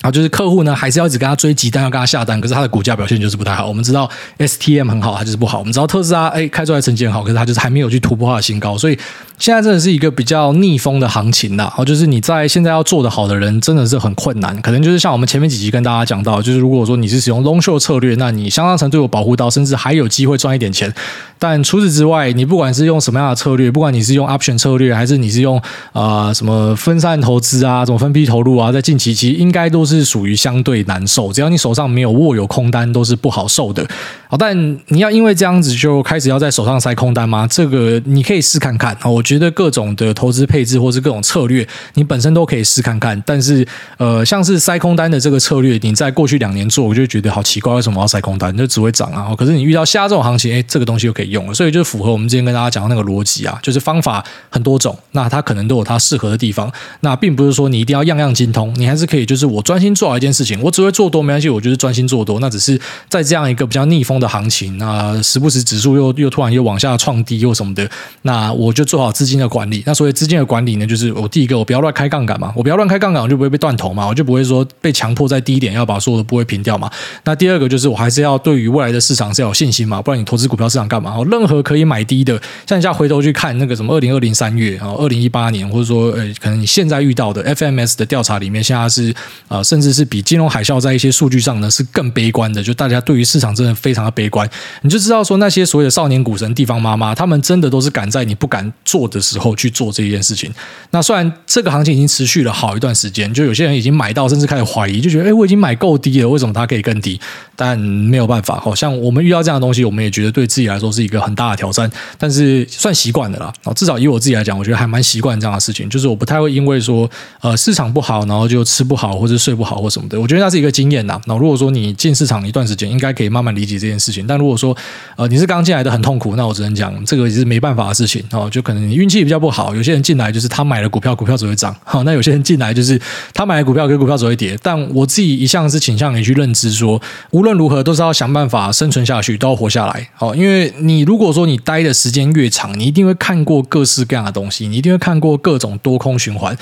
[0.00, 3.66] 啊，就是客户呢，还是要一直跟他追急单，要跟他下单，可是他的股价表现就是不太好。
[3.66, 4.08] 我们知道
[4.38, 5.58] STM 很好，它就是不好。
[5.58, 8.78] 我们知道特斯拉，哎，开出来成绩很好，可是它就是还没有去突破它的新高。
[8.78, 8.96] 所以
[9.38, 11.72] 现在真的是一个比较逆风的行情呐。
[11.76, 14.56] 哦，就是你在现在要做得好的人，真的是很困难。
[14.62, 20.94] 可能就是像我们前面几集跟大家讲到，就是如果说你是使用 long short 策略，那你相当程度有保护到，甚至还有机会赚一点钱。
[21.40, 25.60] 但除此之外，你不管是用什么样的策略，不管你是用 option 策略，还是你是用
[25.92, 31.32] 啊、什么分散投资啊，怎么分批投入啊，在近期其实应该都是属于相对难受。
[31.32, 33.84] 只要你手上没有握有空单，都是不好受的。
[34.30, 37.46] 好，但你要因为这样子就开始要在手上塞空单吗？
[37.50, 39.08] 这个你可以试看看啊。
[39.08, 43.18] 我觉得各种的投资配置或是各种策略，你本身都可以试看看。
[43.24, 48.54] 但是，呃，像是塞空单的这个策略，你在过去两年做，我就觉得好奇怪，为什么要塞空单？
[48.54, 49.34] 就只会涨啊。
[49.34, 56.70] 可是你遇到现在这种行情，哎，这个东西又可以用了，所以就符合我们之前跟大家讲的那个逻辑啊，就是方法很多种，那它可能都有它适合的地方。
[57.00, 62.38] 那并不是说你一定要样样精通，你还是可以就是我专心做好一件事情，我只会做多没关系，我就是专心做多。
[62.40, 67.88] 那只是在这样一个比较逆风的行情啊，时不时指数又又突然又往下创低又什么的，
[68.22, 69.82] 那我就做好资金的管理。
[69.86, 76.90] 那所谓资金的管理呢，就是我第一个我不要乱开杠杆嘛，我不要乱开杠杆，我就不会被断头嘛，我就不会说被强迫在低点要把所有的部位平掉嘛。
[77.24, 81.16] 那第二个就是我还是要对于未来的市场是要有信心嘛，不然你投资股票市场干嘛？
[81.30, 82.34] 任何可以买低的，
[82.66, 89.10] 像你现在回头去看那个什么二零二零三月啊，二零一八年，或者说呃，可能你现在遇到的 FMS 的调查里面，现在是
[89.48, 94.48] 啊、呃，甚至是比金融海啸在一些数据上呢是更悲观的，就大家对于市场真的非常悲观，
[94.82, 100.52] 你就知道说那些所谓的少年股神、地方妈妈，他们真的都是敢在你不敢做的时候去做这件事情。
[100.90, 107.20] 那虽然这个行情已经持续了好一段时间，就有些人已经买到，甚至开始怀疑，就觉得哎，我已经买够低了，为什么它可以更低？
[107.60, 113.52] 但没有办法，好像我们遇到这样的东西，我们也觉得对自己来说是一个很大的挑战，但是算习惯的啦。
[113.64, 120.20] 哦至少以我自己来讲，我觉得还蛮习惯这样的事情，就是我不太会因为说呃市场不好，然后就吃不好或者睡不好或什么的。
[120.20, 121.20] 我觉得那是一个经验呐。
[121.26, 124.24] 那如果说你进市场一段时间，应该可以慢慢理解这件事情。
[124.24, 124.76] 但如果说
[125.16, 128.48] 呃你是刚进来的很痛苦，那我只能讲这个也是没办法的事情哦。
[128.48, 131.74] 就可能你运气比较不好，有些人进来就是他买了股票，股票只会涨。
[131.84, 133.00] 好，那有些人进来就是
[133.34, 134.56] 他买了股票，跟股票只会跌。
[134.62, 140.06] 但我自己一向是倾向于去认知说，无论无论如何都是要想办法生存下去，都要活下来。
[140.14, 146.54] 好，因为你如果说你待的时间越长，你一定会看过各式各样的东西，你一定会看过各种多空循环。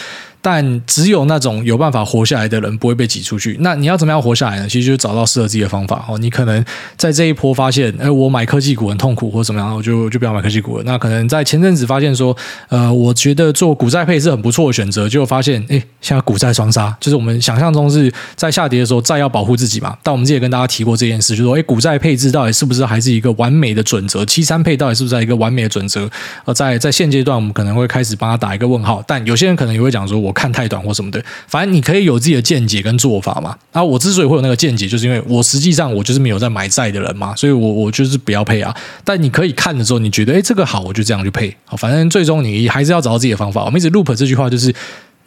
[0.46, 3.56] 但只有那种有办法活下来的人不会被挤出去。
[3.62, 4.68] 那你要怎么样活下来呢？
[4.68, 6.16] 其实就找到适合自己的方法哦。
[6.18, 6.64] 你可能
[6.96, 10.84] 在这一波发现，哎，我买科技股很痛苦，或者怎么样，我就就不要买科技股了。
[10.86, 12.36] 那可能在前阵子发现说，
[12.68, 19.98] 呃，我觉得做股债配是很不错的选择，结果发现，哎，现在股债双杀，就是我们想象中是在下跌的时候债要保护自己嘛。
[20.00, 24.24] 但我们之前跟大家提过这件事，就是说，哎，股债配置到底是不是还是一个完美的准则？
[24.24, 26.08] 七三配到底是不是在一个完美的准则？
[26.44, 29.02] 呃，在在现阶段，我们可能会开始帮他打一个问号。
[29.08, 31.24] 但有些人可能也会讲说，我看太短或什么的。
[31.48, 33.56] 反正你可以有自己的见解跟做法嘛。
[33.72, 38.76] 啊我之所以会有那个见解，就是因为我实际上我就是没有在买债的人嘛，所以我我就是不要配啊。
[39.02, 41.56] 但你可以看的时候，你觉得哎，这个好，我就这样去配。
[41.64, 43.64] 好，反正最终你还是要找到自己的方法。
[43.64, 44.74] 我们一直 loop 这句话就是。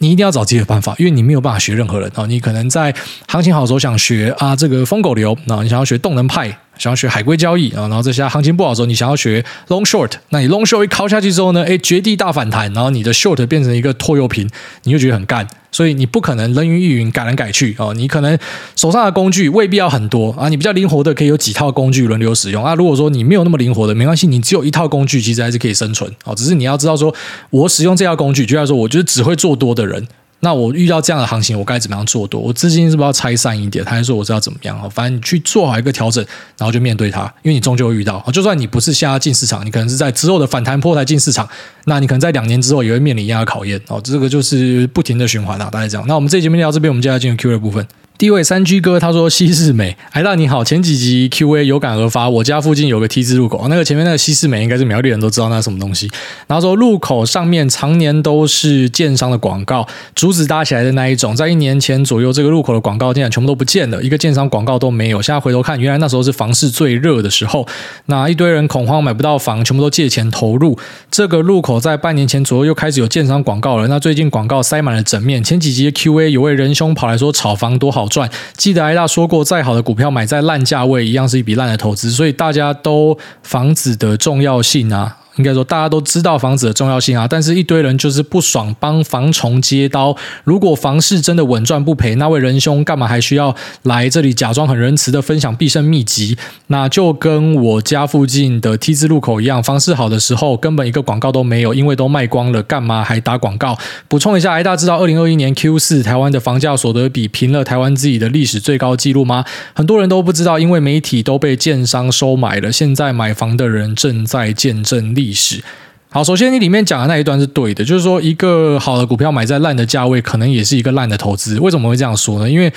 [0.02, 2.24] 你一定要找自己的办法，因为你没有办法学任何人啊。
[2.24, 2.90] 你可能在
[3.28, 14.48] 行情好的时候想学啊，这个疯狗流，那你想要学动能派，想要学海龟交易啊，然后这些行情不好的时候，你想要学 long short，那你 long short 一靠下去之后呢，哎，绝地大反弹，然后你的 short 变成一个拖油瓶，
[14.84, 15.46] 你就觉得很干。
[15.72, 17.94] 所以你不可能人云亦云，改来改去哦。
[17.94, 18.36] 你可能
[18.74, 22.74] 手上的工具未必要很多啊，你比较灵活的可以有几套工具轮流使用啊。
[22.74, 26.34] 如果说你没有那么灵活的，没关系，你只有一套工具，其实还是可以生存哦。
[26.34, 27.14] 只是你要知道说，
[27.50, 30.08] 我使用这套工具，就像说我就是只会做多的人。
[30.40, 32.40] 那我遇到这样的行情，我该怎么样做多？
[32.40, 33.84] 我资金是不是要拆散一点？
[33.84, 34.88] 他还说我知道怎么样啊？
[34.88, 36.24] 反正你去做好一个调整，
[36.56, 38.18] 然后就面对它，因为你终究会遇到。
[38.32, 41.48] 就算你不是现在进市场，你可能是在之后的反弹破台进市场，
[41.84, 43.80] 那你可能在两年之后也会面临一样的考验。
[43.88, 46.06] 哦，这个就是不停的循环啊，大概这样。
[46.08, 47.86] 那我们这节目聊这边，我们接下来进入 Q 的部分。
[48.20, 56.06] 第一位三 G 哥他说西式美，哎大你好，前几集 Q&A 有感而发，我家附近有个 T 字路口，那个前面那个西式美应该是苗栗人都知道那是什么东西。
[56.46, 65.22] 然后说路口上面常年都是建商的广告，竹子搭起来的那一种，在一年前左右这个路口的广告竟然全部都不见了，一个建商广告都没有。
[65.22, 67.66] 现在回头看，原来那时候是房市最热的时候，
[68.04, 70.78] 那一堆人恐慌买不到房，全部都借钱投入
[71.10, 73.88] 这个路口，在半年前左右又开始有建商广告了。
[73.88, 82.10] 那最近广告塞满了整面，前几集 Q&A 有位仁兄跑来说炒房多好赚，记得艾大说过，再好的股票买在烂价位，一样是一笔烂的投资。
[82.10, 85.16] 所以大家都房子的重要性啊。
[85.36, 90.16] 应该说，大家都知道房子的重要性啊，但是一堆人就是不爽帮房虫接刀。
[90.44, 96.36] 如果房市真的稳赚不赔，那位仁兄干嘛还需要来这里假装很仁慈的分享必胜秘籍？
[96.66, 103.78] 那就跟我家附近的 T 字路口一样，房市好的时候根本一个广告都没有，因为都卖光了，干嘛还打广告？
[104.08, 109.44] 补充一下，哎，大家知道二零二一年 Q 四台湾的房价所得比平了台湾自己的历史最高纪录吗？
[109.74, 112.72] 很多人都不知道，因为媒体都被建商收买了。
[112.72, 115.62] 现在买房的人正在见证历史。
[116.08, 121.60] 好，首先你里面讲的那一段是对的，就是说一个好的股票买在烂的价位，可能也是一个烂的投资。
[121.60, 122.50] 为什么会这样说呢？
[122.50, 122.72] 因为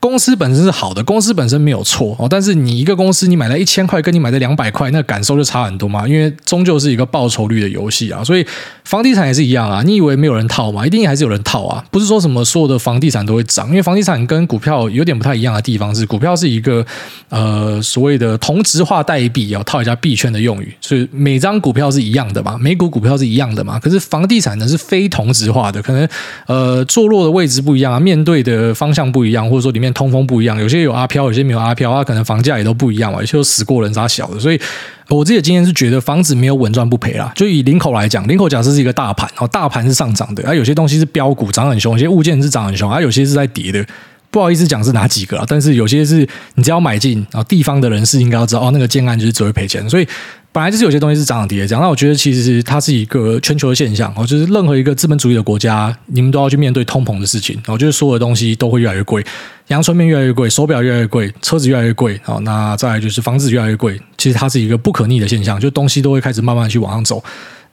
[0.00, 2.28] 公司本身是好的，公司本身没有错哦。
[2.30, 6.06] 但是你一个公司，你买了一千块，跟你买的两百块，那感受就差很多嘛。
[6.06, 8.22] 因为终究是一个报酬率的游戏啊。
[8.22, 8.46] 所以
[8.84, 9.82] 房地产也是一样啊。
[9.84, 10.86] 你以为没有人套吗？
[10.86, 11.84] 一定还是有人套啊。
[11.90, 16.86] 不是说什么所有的房地产都会涨，因为房地产跟股票有点不太一样的地方是，股票是一个
[17.28, 23.80] 呃所谓的同质化代币，要套一下币圈的用语，所以每张股票是一样的嘛，每股股票是一样的嘛。
[23.80, 26.08] 可是房地产呢是非同质化的，可能
[26.46, 29.87] 呃坐落的位置不一样啊，面对的方向不一样，或者说里面。
[29.92, 34.60] 通风不一样，有些有阿飘，有些没有阿飘，它可能房价也都不一样嘛，有些有死过人啥小的，所以
[35.08, 37.32] 我自己的经验是觉得房子没有稳赚不赔啦。
[37.34, 43.84] 就以林口来讲，林口假设是一个大盘，哦，大盘是上涨的，而有些东西是标股涨很凶，有些物件是涨很凶，而有些是在跌的。
[44.30, 50.06] 不好意思讲是哪几个啊，但是有些是你只要买进，然后地方的人士应该要知道，哦，那个建案就是只会赔钱，所以。
[50.50, 57.54] 本来就是有些东西是涨涨跌跌这样，那我觉得其实它是一个全球的现象哦，就是任何一个资本主义的国家，你们都要去面对通膨的事情。
[57.56, 59.22] 然后就是所有的东西都会越来越贵，
[59.68, 64.00] 阳春面越来越贵，手表越来越贵，车子越来越贵，好，那再来就是房子越来越贵。
[64.16, 67.22] 其实它是一个不可逆的现象，就东西都会开始慢慢去往上走。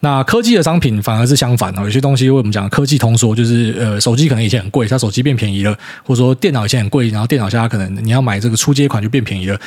[0.01, 9.57] 那科技的商品反而是相反哦，有些东西为什么讲科技通缩，就是呃，手机可能以前很贵，它手机变便宜了，或者说电脑以前很贵，然后电脑现在可能你要买这个初阶款就变便宜了。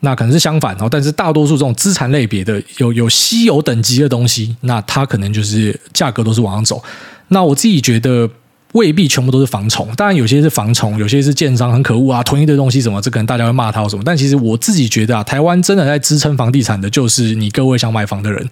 [0.00, 6.82] 那可能是相反哦，但是大多数这种资产类别的有有稀有等级的东西，那它可能就是价格都是往上走。
[7.28, 8.28] 那我自己觉得
[8.72, 14.02] 未必全部都是防虫，当然有些是防虫，有些是建商很可恶啊，囤一堆东西什么，这可能大家会骂他什么。
[14.04, 18.48] 但其实我自己觉得啊，台湾真的在支撑房地产的，就是你各位想买房的人，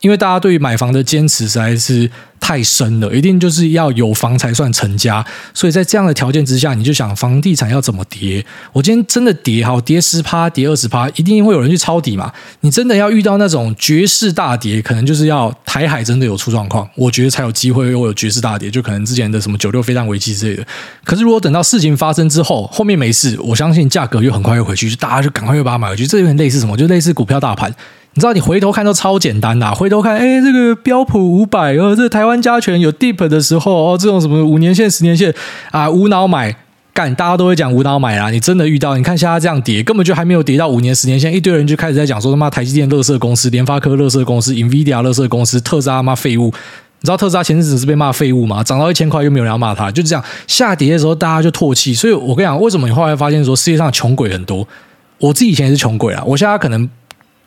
[0.00, 2.10] 因为大家对于买房的坚持实在是。
[2.40, 5.26] 太深了，一定就是要有房才算成家。
[5.52, 8.42] 所以在这样的条件之下，你就想房地产要怎么跌？
[8.72, 12.32] 我今天真的跌好，跌十趴，跌二十趴，一定会有人去抄底嘛？
[12.60, 18.70] 你真的要遇到那种绝世大跌，可能就是要台海真的有出状况，我觉得才有机会又有绝世大跌。
[18.70, 20.64] 就可能之前的什么九六飞弹危机之类的。
[21.04, 26.06] 可是如果等到事情发生之后，后面没事，我相信价格又很快又回去，就大家就赶快又把它买回去。
[26.06, 26.76] 这有点类似什么？
[26.76, 27.74] 就类似股票大盘，
[28.14, 35.32] 你知道，你回头看都超简单的、回头看，哎，这个标普五百，哦，这个、台湾加权有 deep 的时候，哦，这种什么五年线、十年线
[35.70, 36.52] 啊，无脑买，
[36.92, 38.28] 干，大家都会讲无脑买啦。
[38.30, 46.46] 你真的遇到，你看现在这样跌，根本就还没有跌到五年、十年线，一堆人就开始在讲说他妈台积电垃圾公司、联发科垃圾公司、NVIDIA 垃圾公司、特斯拉妈废物。
[47.00, 48.64] 你知道特斯拉前阵子是被骂废物吗？
[48.64, 50.24] 涨到一千块又没有人要骂他，就这样。
[50.48, 51.94] 下跌的时候大家就唾弃。
[51.94, 54.66] 所以我跟你讲，为什么你后来发现说世界上穷鬼很多？
[55.18, 56.90] 我自己以前也是穷鬼啊，我现在可能。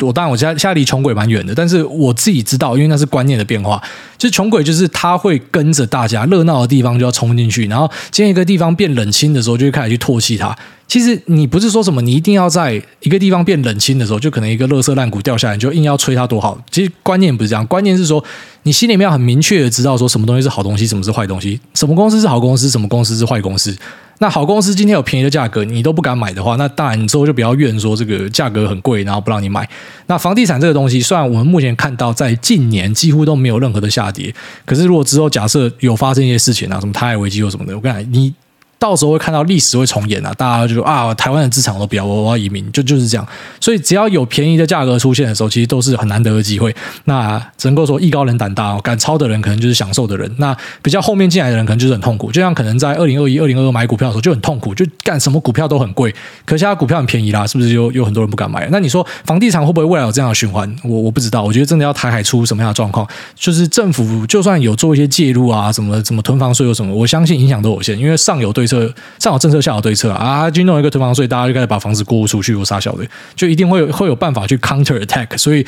[0.06, 3.82] 我当然，我现在现在离穷鬼蛮远的，但是我自己知道，因为那是观念的变化。
[4.18, 10.56] 就是穷鬼，就是他会跟着大家热闹的地方就要冲进去，然后今天一个地方变冷清的时候，就会开始去唾弃它。
[10.88, 16.60] 其实你不是说什么，你一定要在一个地方变冷清的时候，就可能一个垃圾烂股掉下来，你就硬要吹它多好。
[16.70, 18.24] 其实观念不是这样，观念是说
[18.64, 23.76] 你心里面要很明确的知道说什么东西是好东西，什么是坏东西，什么公司是好公司，什么公司是坏公司。
[24.22, 29.68] 那好公司今天有便宜的价格，你都不敢买的话，那当然你之后就不要怨说这个价格很贵，然后不让你买。
[30.06, 34.32] 那房地产这个东西，虽然我们目前看到在近年几乎都没有任何的下跌，
[34.64, 38.34] 可是如果之后假设有发生一些事情啊，什么台海危机或什么的，我跟你讲，你。
[38.82, 40.34] 到时候会看到历史会重演啊！
[40.36, 43.24] 大家就说啊，台湾的资产我都不要，我我要移民，就就是这样。
[43.60, 46.76] 所以只要有便宜的价格出现的时候，其实都是很难得的机会。
[47.06, 50.28] 那只能够说艺高人胆大哦，敢抄的人可能就是享受的人。
[50.40, 52.32] 那比较后面进来的人可能就是很痛苦。
[52.32, 56.12] 就像可能在二零二一、二零二二买股票的时候就很痛苦，就干什么股票都很贵，
[56.44, 58.68] 可是现在股票很便宜啦，是不是就有很多人不敢买？
[58.72, 60.76] 那你说房地产会不会未来有这样的循环？
[60.84, 61.44] 我我不知道。
[61.44, 69.52] 我觉得真的要台海出什么样的状况，就是政府就算有做一些介入啊，什么什么囤房税有什么，我相信影响都有限，因为上游对策，上好政。
[69.52, 73.06] 策下好对策啊，就弄一个囤房税，大家就开始把房子过户出去，我杀小的，
[73.36, 75.38] 就一定会有会有办法去 counter attack。
[75.38, 75.66] 所以，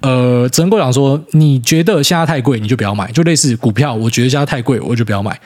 [0.00, 5.36] 呃，只能够讲说，你觉得现在太贵，你就不要买，就类似股票，我觉得现在太贵，我就不要买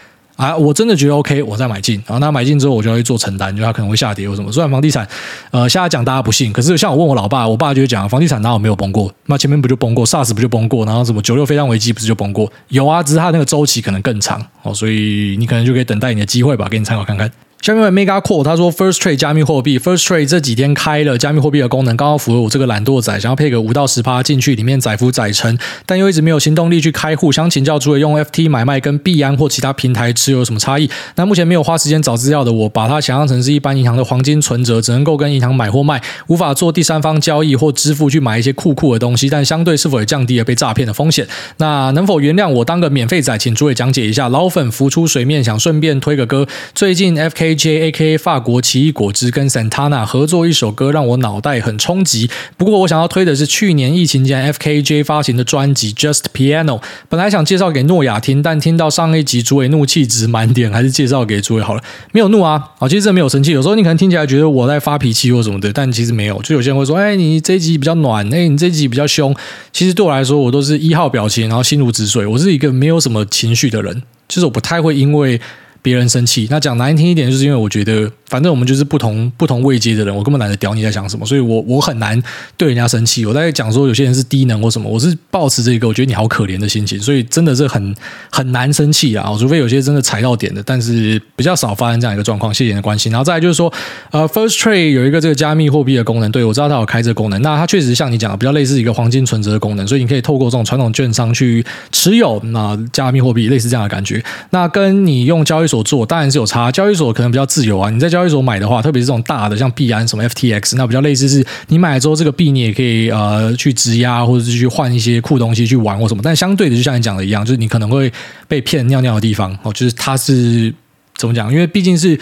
[0.41, 0.57] 啊。
[0.57, 4.51] 我真的觉得 OK，我再买进，然后那买进之后，我就要去做承担，就它可能会下跌或什么。
[4.51, 5.07] 虽然房地产，
[5.51, 9.13] 呃，现在讲大家不信，可是像我问我老爸，我爸就会讲，房地产哪有没有崩过？
[9.27, 10.87] 那前面不就崩过，SARS 不就崩过？
[10.87, 12.51] 然后什么九六非常危机不是就崩过？
[12.69, 17.31] 有啊，只是它那个周期可能更长哦，所以你可能就可以等待你的机会吧，给你参考看看。
[17.61, 30.89] 下面有 Mega Core，他说 First Trade 加密货币，First Trade 这几天开了加密货币的功能，刚好符合我这个懒惰仔，想要配个五到十趴进去，里面载浮载沉，但又一直没有行动力去开户，想请教诸位用 FT 买卖跟币安或其他平台持有什么差异？
[31.17, 41.29] 那目前没有花时间找资料的我，把它想象成是一般银行的黄金存折，只能够跟银行买或卖，无法做第三方交易或支付去买一些酷酷的东西，但相对是否也降低了被诈骗的风险？
[41.59, 44.31] 那能否原谅我当个免费仔，请诸位讲解一下？
[44.31, 52.31] 老粉浮出水面，想顺便推个歌，最近 F K A J A K A 法国奇异果汁跟 Santana 合作一首歌，让我脑袋很冲击。
[52.57, 56.81] 不过我想要推的是去年疫情间 FKJ 发行的专辑 Just Piano。
[57.09, 61.83] 本来想介绍给诺亚听，但听到上一集主委怒气值满点，还是介绍给诸位好了。
[62.13, 63.51] 没有怒啊，啊，其实真的没有生气。
[63.51, 66.41] 有时候你可能听起来觉得我在发脾气或什么的，但其实没有。
[66.43, 69.35] 就有些人会说：“哎，你这一集比较暖，哎，你这一集比较凶。”
[69.73, 72.25] 其实对我来说，我都是一号表情，然后心如止水。
[72.25, 75.41] 我是一个没有什么情绪的人，就是我不太会因为
[75.83, 76.47] 别人生气。
[76.51, 78.11] 那讲难听一点，就是因为我觉得。
[78.31, 82.17] 反正我们就是不同不同位阶的人，我根本懒得屌你在想什么，所以我我很难
[82.57, 83.27] 对人家生气。
[83.27, 87.93] 我在讲说有些人是低能或什么，我是抱持这个我觉得你好可怜的心情，所以真的是很
[88.31, 89.37] 很难生气啊。
[89.37, 92.55] 除非有些真的踩到点的，但是比较少发生这样一个状况。
[92.55, 93.11] 谢谢你的关心。
[93.11, 93.73] 然后再来就是说，
[94.13, 97.43] 呃，First Trade 有一个这个加密货币的功能，对，我知道它有开这个功能。
[97.43, 104.23] 那它确实像你讲的，比较类似一个黄金存折的功能，所以你可以透过这种传统券商去持有那加密货币，类似这样的感觉。
[104.51, 116.23] 那跟你用交易所做当然是有差，交易所可能比较自由啊，你在交易所买的话，特别是这种大的，像币安什么 FTX，那比较类似是，你买了之后，这个币你也可以呃去质押，或者是去换一些酷东西去玩或什么。
[116.25, 118.13] 但相对的，就像你讲的一样，就是你可能会
[118.49, 120.75] 被骗尿尿的地方哦，就是它是
[121.17, 121.53] 怎么讲？
[121.53, 122.19] 因为毕竟是。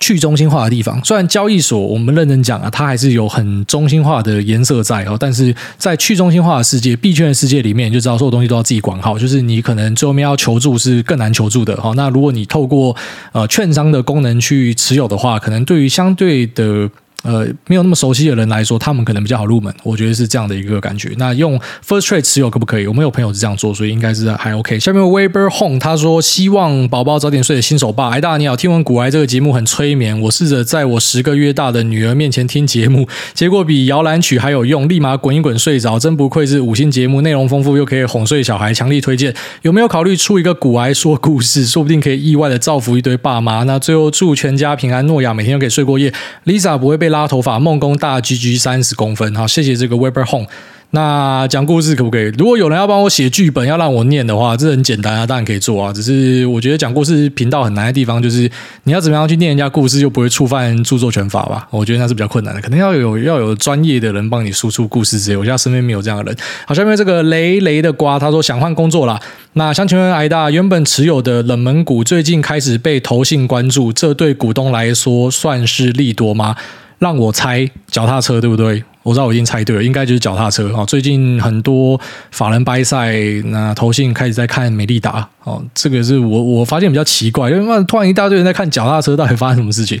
[0.00, 11.92] 去中心化的地方，虽然交易所我们认真讲啊，它还是有很中心化的颜色在哦，但是在去中心化的世界、币圈的世界里面，就知道所有东西都要自己管好，就是你可能最后面要求助是更难求助的哈。
[11.94, 12.96] 那如果你透过
[13.32, 16.90] 呃券商的功能去持有的话，可能对于相对的。
[17.22, 19.72] 呃，没有那么熟悉的人来说，他们可能比较好入门。
[19.82, 21.12] 我觉得是这样的一个感觉。
[21.18, 22.86] 那用 First Trade 持有可不可以？
[22.86, 24.78] 我们有朋友是这样做，所以应该是还 OK。
[24.78, 39.34] 下面 Weber Home 他说希望宝宝早点睡的新手爸，哎大你好，听闻古癌这个节目很催眠，我试着在我十个月大的女儿面前听节目，结果比摇篮曲还有用，立马滚一滚睡着，真不愧是五星节目，内容丰富又可以哄睡小孩，强力推荐。
[39.60, 43.64] 有没有考虑出一个古癌说故事，说不定可以意外的造福一堆爸妈。
[43.64, 46.10] 那最后祝全家平安，诺亚每天都可以睡过夜
[46.46, 47.09] ，Lisa 不会被。
[47.10, 50.46] 拉头发，梦工大 GG 三十公分，好，谢谢这个 Weber Home。
[50.92, 52.24] 那讲故事可不可以？
[52.36, 55.92] 如果有人要帮我写剧本，要让我念的话，这很简单啊，当然可以做啊。
[55.92, 58.50] 只是我觉得讲故事频道很难的地方，就是
[58.82, 61.68] 你要怎么样去念人家故事，又不会触犯著作权法吧？
[61.70, 65.36] 我觉得那是比较困难的，可能要有要有专业的人帮你输出故事之类。
[65.36, 66.36] 我现在身边没有这样的人。
[66.66, 69.20] 好，下面这个雷雷的瓜，他说想换工作啦。
[69.52, 76.56] 那想请问癌大，原本持有的冷门股最近开始被投信关注，这对股东来说算是利多吗？
[77.00, 78.84] 让我猜，脚踏车对不对？
[79.02, 80.84] 我知道我已经猜对了，应该就是脚踏车啊！
[80.84, 81.98] 最近很多
[82.30, 83.14] 法人掰赛，
[83.46, 89.98] 那投信开始在看美利达哦，这个是我我发现比较奇怪，因为突然一大堆人在看脚踏车，到底发生什么事情？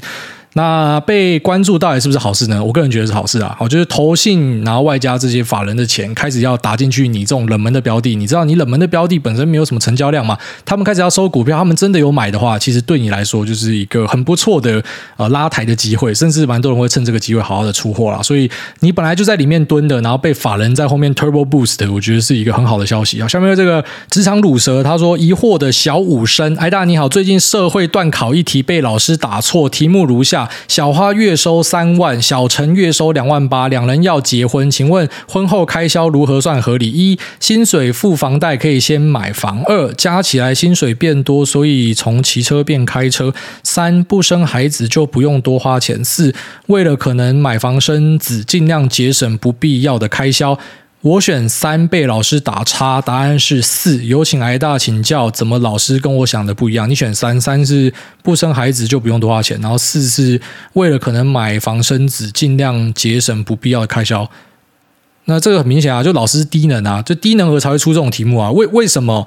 [0.54, 2.62] 那被关注到底是不是好事呢？
[2.62, 3.56] 我个人觉得是好事啊！
[3.60, 10.36] 我觉得投信，然后外加这些法人的钱开始要打进去你这种冷门的标的，你知道你冷门的标的本身没有什么成交量嘛？
[10.64, 14.82] 他们开始要收股票，他们真的有买的话，其实对你来说就是一个很不错的
[15.16, 18.20] 呃拉抬的机会，甚至蛮多人会趁这个机会好好的出货啦。
[18.20, 23.28] 所以你本来就在里面蹲的，然后被法人在后面 turbo boost，我觉得是一个很好的消息啊！
[23.28, 30.39] 下面这个职场鲁蛇他说疑惑的小武生，癌大你好，最近社会段考一题被老师打错，题目如下。
[30.68, 36.90] 小花月收三万，小陈月收两万八，两人要结婚，请问婚后开销如何算合理？
[36.90, 43.30] 一、薪水付房贷可以先买房；二、加起来薪水变多，所以从骑车变开车；
[43.62, 46.34] 三、不生孩子就不用多花钱；四、
[46.66, 50.58] 为了可能买房生子，尽量节省不必要的开销。
[51.02, 54.04] 我选三，被老师打叉，答案是四。
[54.04, 56.90] 有请挨大请教，怎么老师跟我想的不一样？
[56.90, 57.90] 你选三，三是
[58.22, 60.38] 不生孩子就不用多花钱，然后四是
[60.74, 64.30] 为了可能买房生子，尽量节省不必要的开销。
[65.24, 68.50] 那这个很明显啊，就老师低能啊，就低能儿才会出这种题目啊。
[68.50, 69.26] 为为什么？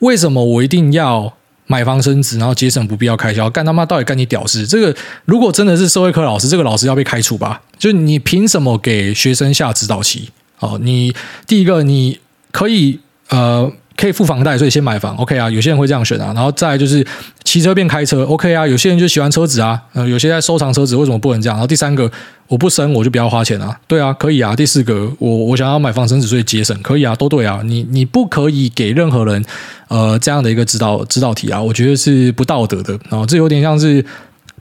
[0.00, 1.32] 为什么我一定要
[1.66, 3.48] 买房生子，然后节省不必要开销？
[3.48, 4.66] 干他妈到底干你屌事？
[4.66, 4.94] 这个
[5.24, 7.62] 如果真的是社会科老师，这个老师要被开除吧？
[7.78, 10.28] 就你凭什么给学生下指导棋？
[10.60, 11.14] 哦，你
[11.46, 12.18] 第一个你
[12.50, 12.98] 可以
[13.28, 15.48] 呃可以付房贷，所以先买房，OK 啊？
[15.48, 17.06] 有些人会这样选啊，然后再就是
[17.44, 18.66] 骑车变开车，OK 啊？
[18.66, 21.56] 有些人就喜欢车子啊，呃，有些在收藏车子，为什么不能这样？
[21.56, 22.10] 然后第三个，
[22.48, 24.56] 我不生我就不要花钱啊，对啊，可以啊。
[24.56, 27.60] 第四个，我我想要买房生子，所以节省，可以啊，都对啊。
[27.64, 29.44] 你你不可以给任何人
[29.88, 34.04] 呃这样的一个指导指导题啊，我觉得是不道德的啊，这有点像是。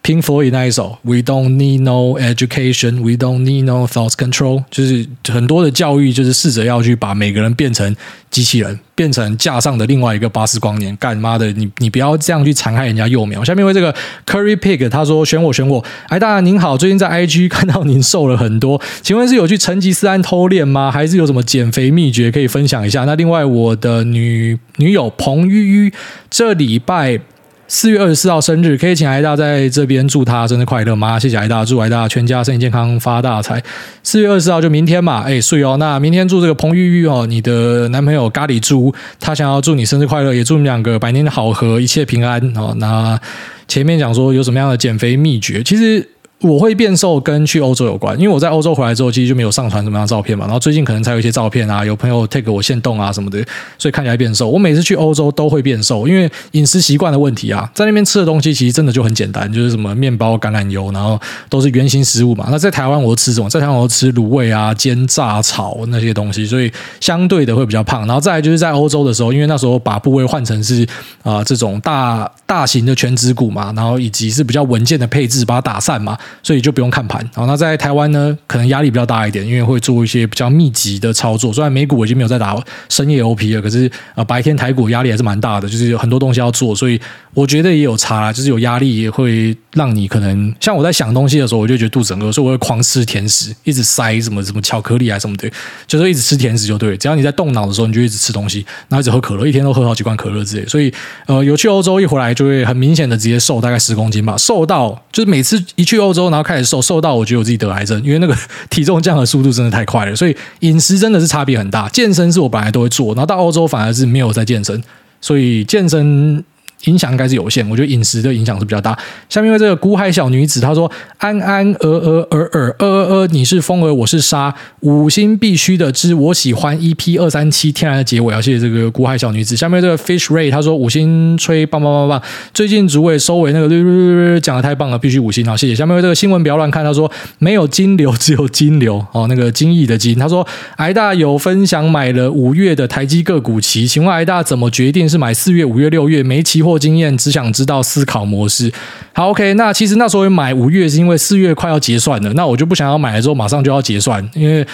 [0.03, 7.95] Pink Floyd 那一首，We don't need no education, we don't need no thoughts control，就是很多的教育，就是试着要去把每个人变成
[8.29, 10.93] 机器人，变成架上的另外一个巴斯光年。
[10.97, 13.41] 干妈的，你你不要这样去残害人家幼苗。
[13.45, 13.95] 下面为这个
[14.25, 15.81] Curry Pig，他说选我选我。
[16.09, 20.91] 哎，大家您好，最近在 IG 看到您瘦了很多，请问是有去成吉思汗偷练吗？
[20.91, 23.05] 还是有什么减肥秘诀可以分享一下？
[23.05, 25.93] 那另外我的女女友彭于于
[26.29, 27.21] 这礼拜。
[27.67, 31.17] 四月二十四号生日，可以请艾大在这边祝他生日快乐吗？
[31.17, 33.63] 谢谢艾大，祝艾大全家身体健康，发大财。
[34.03, 35.77] 四月二十四号就明天嘛，哎，睡哦。
[35.79, 42.75] 那明天祝这个彭玉玉哦，你的男朋友咖喱猪，他想要祝你生日快乐，也祝你们两个百年好合，一切平安哦。
[42.77, 43.19] 那
[43.67, 46.09] 前面讲说有什么样的减肥秘诀，其实。
[46.43, 50.45] 我会变瘦跟去欧洲有关，因为我在欧洲回来之后，其实就没有上传什么样的照片嘛。
[50.45, 53.41] 然后最近可能才有一些照片啊，有朋友 take 我限动啊什么的，
[53.77, 54.49] 所以看起来变瘦。
[54.49, 61.17] 我每次去欧洲都会变瘦，因为饮食习惯的问题啊，在那边吃的东西其实真的就很简单，就是什么面包、橄榄油，然后
[61.49, 62.49] 都是原型食物嘛。
[62.51, 63.49] 那在台湾我吃什么？
[63.49, 66.69] 在台湾我吃卤味啊、煎、炸、炒那些东西，所以
[66.99, 68.05] 相对的会比较胖。
[68.05, 70.83] 然后再来就是在欧洲的时候，因为那时候把部位换成是
[71.23, 77.03] 啊、呃、这种大大型的全指股嘛，然后以及是比较稳健的配置，把它打散嘛，所以就不用看。
[77.35, 81.51] 好，那在台湾呢，可能压力比较大一点，因为会做一些比较密集的操作。
[81.51, 82.57] 虽然美股已经没有在打
[82.87, 86.99] 深夜 OP 了，可是呃，白天台股压力还是蛮大的，就是有很多东西要做，所以
[87.33, 95.51] 我觉得也有差，就是有压力也会让你可能像我在想东西的时候，我就觉得肚子很饿，所以我会狂吃甜食，一直塞什么什么巧克力啊什么的，
[95.85, 96.95] 就是一直吃甜食就对。
[96.97, 100.65] 只要你在动脑的时候，你就一直吃东西，然后一直喝可乐，一天都喝好几罐可乐之类。
[100.65, 100.91] 所以
[101.27, 108.35] 呃，有去欧洲一回来，就会很明显的直接瘦大概十公斤吧，瘦到就是每次一去欧洲，然后开始瘦，瘦到我觉得我自己得癌症，因为那个
[108.69, 111.89] 体重降的速度真的太快了，所以饮食真的是差别很大。
[111.89, 114.81] 健身是我本来都会做，然后到欧洲反而是没有在健身，
[115.21, 116.43] 所以健身。
[116.85, 118.97] 影响应该是有限，我觉得饮食的影响是比较大。
[119.29, 129.55] 下面这个孤海小女子，她说：“安安鹅鹅尔尔鹅鹅鹅，你是风儿，我是沙，五星必须的之，我喜欢 EP 二三七天然的结尾。”啊谢谢这个孤海小女子。
[129.55, 132.21] 下面这个 Fish Ray，他说：“五星吹棒棒棒棒，
[132.53, 135.73] 最近主委收尾那个讲的太棒了，必须五星。”啊，谢谢。
[135.73, 137.09] 下面这个新闻不要乱看，他说
[137.39, 140.19] ：“没有金流，只有金流。”哦，那个金翼的金。
[140.19, 140.45] 他说
[140.77, 148.71] ：“癌大有分享买了五月的台积个股期，请问癌大怎么决定是买四月、五月、六月没期货？”经验只想知道思考模式。
[149.13, 149.53] 好，OK。
[149.53, 154.65] 那其实那时候买五月是因为四月快要结算了，那我就不想要买了之后马上就要结算，因为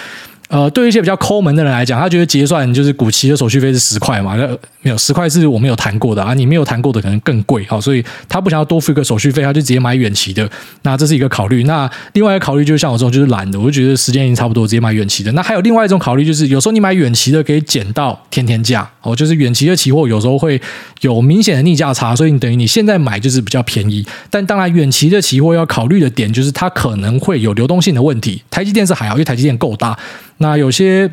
[0.50, 4.48] 呃，对于一些比较抠门的人来讲，他觉得结算就是股期的手续费是十块嘛，那
[4.82, 10.50] 没有十块是我没有谈过的啊，你没有谈过的可能更贵，好，所以他不想要多付一个手续费，他就直接买远期的，
[10.82, 11.62] 那这是一个考虑。
[11.62, 15.30] 那另外一个考虑就是像我这种就是懒的，我就觉得时间已经差不多，直接买远期的。
[15.32, 20.60] 那还有另外一种考虑就是，有时候你买远期的可以捡到天天价，哦，就是远期的期货有时候会
[21.02, 24.04] 有明显的逆价差，所以你等于你现在买就是比较便宜。
[24.28, 28.42] 但当然，远期的期货要考虑的点就是它可能会有流动性的问题。
[28.50, 29.96] 台积电是还好，因为台积电够大。
[30.42, 31.10] 那有些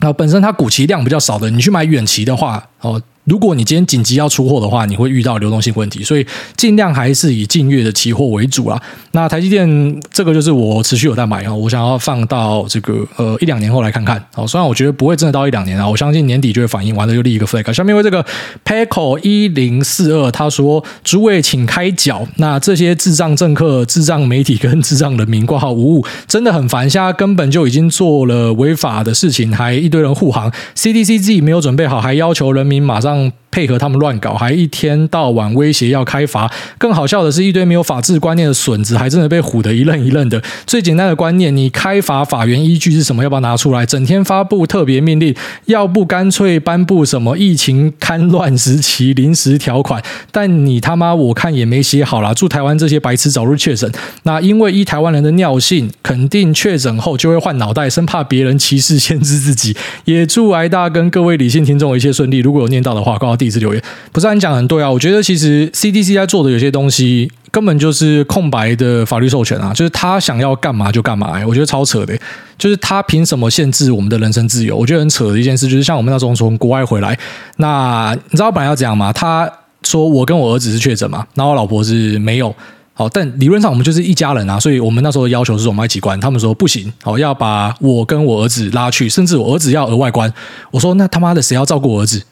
[0.00, 3.00] 那，本身它股期量比较少的，你去买远期的话，哦。
[3.24, 8.82] 如果你今天紧急要出货的话，你会遇到流动性问题，所以尽量还是以近月的期货为主啦。
[9.12, 14.20] 那台积电这个就是我持续有在买啊，我想要放到这个呃一两年后来看看。
[14.34, 17.72] 好，虽然我觉得不会真的到一两年啊，我相信年底就会反应完了就立一个 flag。
[17.72, 18.24] 下面为这个
[18.64, 26.90] Peco 一零四二他说：“诸位请开脚。”那这些智障政客、智障媒体跟智障人民挂号无误，真的很烦。
[26.90, 30.50] 现在根本就已经做了违法的事情，还一堆人护航。
[30.74, 33.11] CDC 自己没有准备好，还要求人民马上。
[33.12, 36.50] 让配合他们乱搞，还一天到晚威胁要开罚。
[36.78, 40.42] 更好笑的是，一堆没有法治观念的损子，还真的被唬得一愣一愣的。
[40.66, 43.22] 最简单的观念，你开罚法源依据是什么？
[43.22, 43.86] 要不要拿出来？
[43.86, 45.32] 整天发布特别命令，
[45.66, 50.02] 要不干脆颁布什么疫情戡乱时期临时条款？
[50.30, 52.32] 但你他妈我看也没写好啦。
[52.32, 53.92] 祝台湾这些白痴早日确诊。
[54.22, 59.76] 那因为依台湾人的尿性，肯定确诊后就会换脑袋，生怕别人歧视限制自己。
[60.06, 62.38] 也祝挨大跟各位理性听众一切顺利。
[62.38, 63.82] 如果有念到的话，第一次留言，
[64.12, 64.88] 不是你讲很对啊？
[64.88, 72.16] 我觉得其实 CDC 在做的有些东西根本就是空白的法律授权啊，就是他想要干嘛就干嘛，欸，我觉得超扯的，
[72.56, 74.76] 就是他凭什么限制我们的人身自由？
[74.76, 77.18] 我觉得很扯的一件事，就是像我们那时候从国外回来，
[77.56, 79.12] 那你知道本来要怎样吗？
[79.12, 79.50] 他
[79.82, 82.54] 说我跟我儿子是确诊嘛，然后我老婆是没有。
[82.94, 86.20] 好，但理论上我们就是一家人啊，所以我们那时候的要求是我们一起关。
[86.20, 90.30] 他们说不行，好，要把我跟我儿子拉去，甚至我儿子要额外关。
[90.70, 92.22] 我说那他妈的谁要照顾我儿子？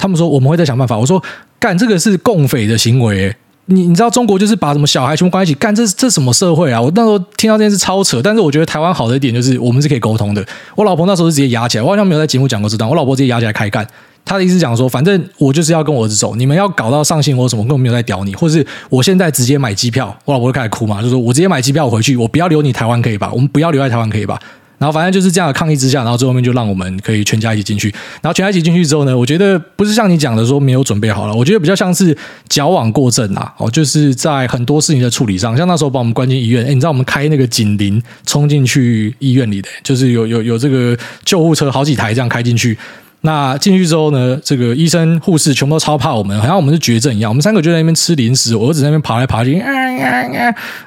[0.00, 0.96] 他们说我们会再想办法。
[0.96, 1.22] 我说
[1.58, 3.36] 干这个是共匪的行为，
[3.66, 6.80] 你你知道中国就是把什么小孩全部关一起干，这这什么社会啊？
[6.80, 10.42] 我那时候听到这件事超扯，但是我觉得台湾好的一点就是我们是可以沟通的。
[10.74, 12.88] 我老婆那时候是直接压起来，我好像没有在节目讲过这段。
[12.88, 13.86] 我老婆直接压起来开干，
[14.24, 23.30] 她的意思讲说，反正我就是要跟我儿子走，你们要搞到上新闻或什么，根本没有在屌你，或是我现在直接买机票，我老婆就开始哭嘛，就说我直接买机票我回去，我不要留你台湾可以吧？
[23.32, 24.40] 我们不要留在台湾可以吧？
[24.80, 27.90] 然后反正就是这样的抗议之下，然后最后面就让我们可以全家一起进去。
[28.22, 32.16] 然后全家一起进去之后呢，我觉得不是像你讲的说没有准备好了，我觉得比较像是
[32.48, 33.52] 矫枉过正啊。
[33.58, 42.78] 哦，就是在很多事情的处理上，像那时候把我们关进医院，哎，你知道我们开那个警铃冲进去医院里的，就是有有有这个救护车好几台这样开进去。
[43.22, 47.30] 那进去之后呢，这个医生护士全部都超怕我们，好像我们是绝症一样。
[47.30, 49.60] 我们三个就在那边吃零食，我儿子在那边爬来爬去，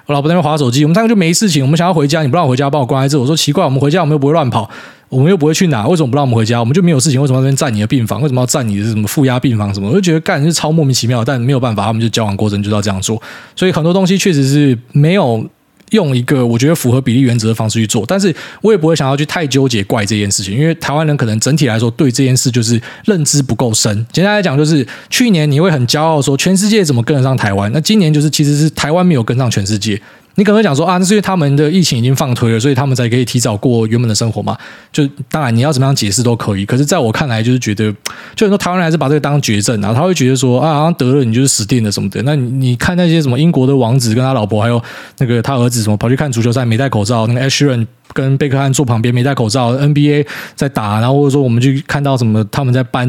[0.08, 0.84] 我老婆在那边滑手机。
[0.84, 3.20] 我们三个就没事情，我们想要回家，你不让我回家，把我关在这。
[3.20, 4.68] 我说奇怪，我们回家我们又不会乱跑，
[5.10, 6.60] 我们又不会去哪，为什么不让我们回家？
[6.60, 8.20] 我们就没有事情，为什么要那边占你的病房？
[8.22, 9.90] 为什么要占你的什么负压病房什么？
[9.90, 13.22] 我就觉得干是超莫名其妙，但没有办法，他们就交往过程，就要这样做。
[13.56, 15.46] 所以很多东西确实是没有。
[15.94, 24.06] 用一个我觉得符合比例原则的方式去做，但是我也不会想要去太纠结怪这件事情，因为台湾人可能整体来说对这件事就是认知不够深。
[24.12, 30.02] 简单来讲，就是去年你会很骄傲说全世界怎么跟得上台湾，那今年就是其实是台湾没有跟上全世界。
[30.36, 34.58] 你可能会讲说啊，那是因为他们的疫情已经放推了，所以他们才可以提早过原本的生活嘛？
[34.92, 37.94] 就当然你要怎么样解释都可以，可是在我看来，就是觉得，
[38.36, 42.22] 就很多台湾人还是把这个当绝症啊，他会觉得说啊，好像得了你就是死定了什么的。
[42.24, 44.82] 那你你看那些什么英国的王子跟他老婆，还有
[45.20, 50.26] 那个他儿子什么跑去看足球赛没戴口罩，那个 Ed Sheeran 跟贝克汉坐旁边没戴口罩，NBA
[50.56, 53.08] 在打，然后或者说我们去看到什么他们在颁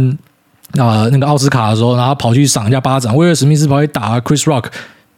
[0.77, 4.65] 啊那个奥斯卡的时候，然后跑去赏一下巴掌，威尔史密斯跑去打 Chris Rock。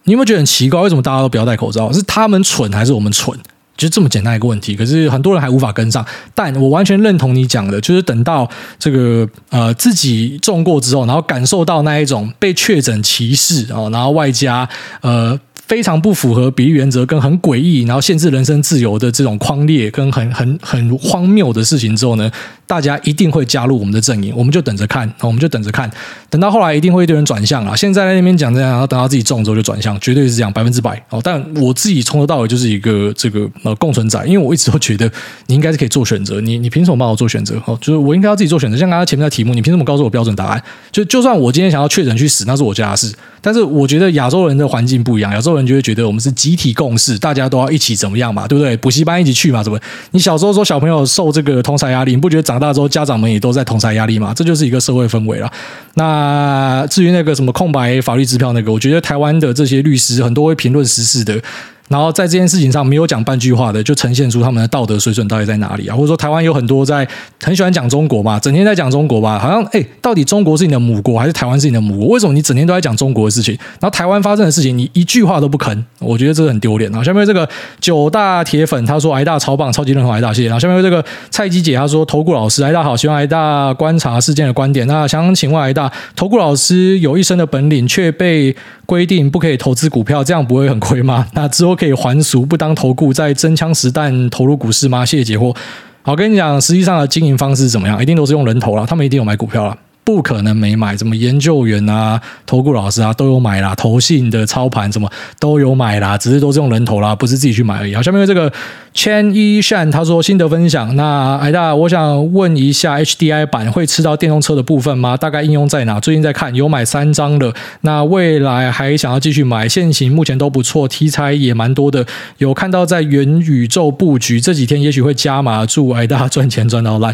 [0.07, 0.81] 你有没有觉得很奇怪？
[0.81, 1.93] 为什么大家都不要戴口罩？
[1.93, 3.39] 是他们蠢还是我们蠢？
[3.77, 4.75] 就这么简单一个问题。
[4.75, 6.05] 可是很多人还无法跟上。
[6.35, 8.49] 但我完全认同你讲的，就是等到
[8.79, 14.69] 这个呃自己中过之后，然后感受到那一种被确诊歧视哦，然后外加
[15.03, 15.39] 呃。
[15.67, 22.31] 非常不符合比例原则，跟很诡异，然后限制人身自由的这种匡列，跟很很很荒谬的事情之后呢，
[22.67, 25.91] 大家一定会加入我们的阵营，我们就等着看， 我们就等着看，
[26.31, 27.75] 等到后来一定会一堆人转向啊！
[27.75, 31.21] 现在在那边讲这样，然后等到自己中之后就转向，绝对是这样，百分之百哦。
[31.23, 35.11] 但我自己从头到尾就是一个这个呃共存仔，因为我一直都觉得
[35.47, 37.61] 你应该是可以做选择，你你凭什么帮我做选择？
[37.67, 38.77] 哦，就是我应该要自己做选择。
[38.77, 40.63] 像刚刚前面的题目，你凭什么告诉我标准答案？
[40.93, 43.13] 就就算我今天想要确诊去死，那是我家的事。
[43.41, 48.77] 但是我觉得亚洲人的环境不一样，亚洲人就会觉得我们是集体共识，大家都要一起怎么样嘛，对不对？
[48.77, 49.79] 补习班一起去嘛，怎么？
[50.13, 54.33] 你小时候说小朋友受这个通才压力，你不觉得长大之后家长们也都在通才压力吗？
[54.35, 55.51] 这就是一个社会氛围了。
[55.95, 61.41] 那至于那个什么空白法律支票那个，我觉得台湾的这些律师很多会评论时事的。
[61.89, 65.95] 然后在这件事情上没有讲半句话的，就呈现出他们的道德水准到底在哪里啊？
[65.95, 67.07] 或者说台湾有很多在
[67.41, 72.09] 很喜欢讲中国嘛，整天在讲中国吧，好像哎，到底中国是你的母国还是台湾是你的母国？
[72.09, 73.55] 为什么你整天都在讲中国的事情？
[73.81, 77.03] 然后台湾发生的事情你一句话都不吭，我觉得这个很丢脸啊！
[77.03, 77.49] 下面这个
[77.81, 80.49] 九大铁粉他说挨大超棒，超级认同挨大，谢谢。
[80.49, 84.87] 然后下面这个蔡姬姐她说投顾老师挨大好，希望挨大观察事件的观点。
[84.87, 88.55] 那想请问挨大，投顾老师有一身的本领，却被
[88.87, 91.27] 规定不可以投资股票，这样不会很亏吗？
[91.35, 91.77] 那之后。
[91.77, 95.05] 可以还俗，不当投顾，再真枪实弹投入股市吗？
[95.05, 95.55] 谢谢解惑。
[96.03, 98.01] 好，跟你讲，实际上的经营方式是怎么样？
[98.03, 99.77] 一定都是用人头了，他们一定有买股票了。
[100.07, 107.93] 不可能没买，什么研究员啊、投顾老师啊都有买啦，投信的操盘什么都有买啦，只是都是用人头啦，不是自己去买而已。
[107.93, 108.49] 好，下面这个
[108.95, 115.17] Chen Yishan 他说心得分享，那艾大，我想问一下 HDI 版会吃到电动车的部分吗？
[115.17, 115.99] 大概应用在哪？
[115.99, 122.07] 最近在看，有买三张了，那未来还想要继续买，现行目前都不错，题材也蛮多的，
[122.39, 127.13] 有看到在元宇宙布局，这几天也许会加码，祝艾大赚钱赚到烂。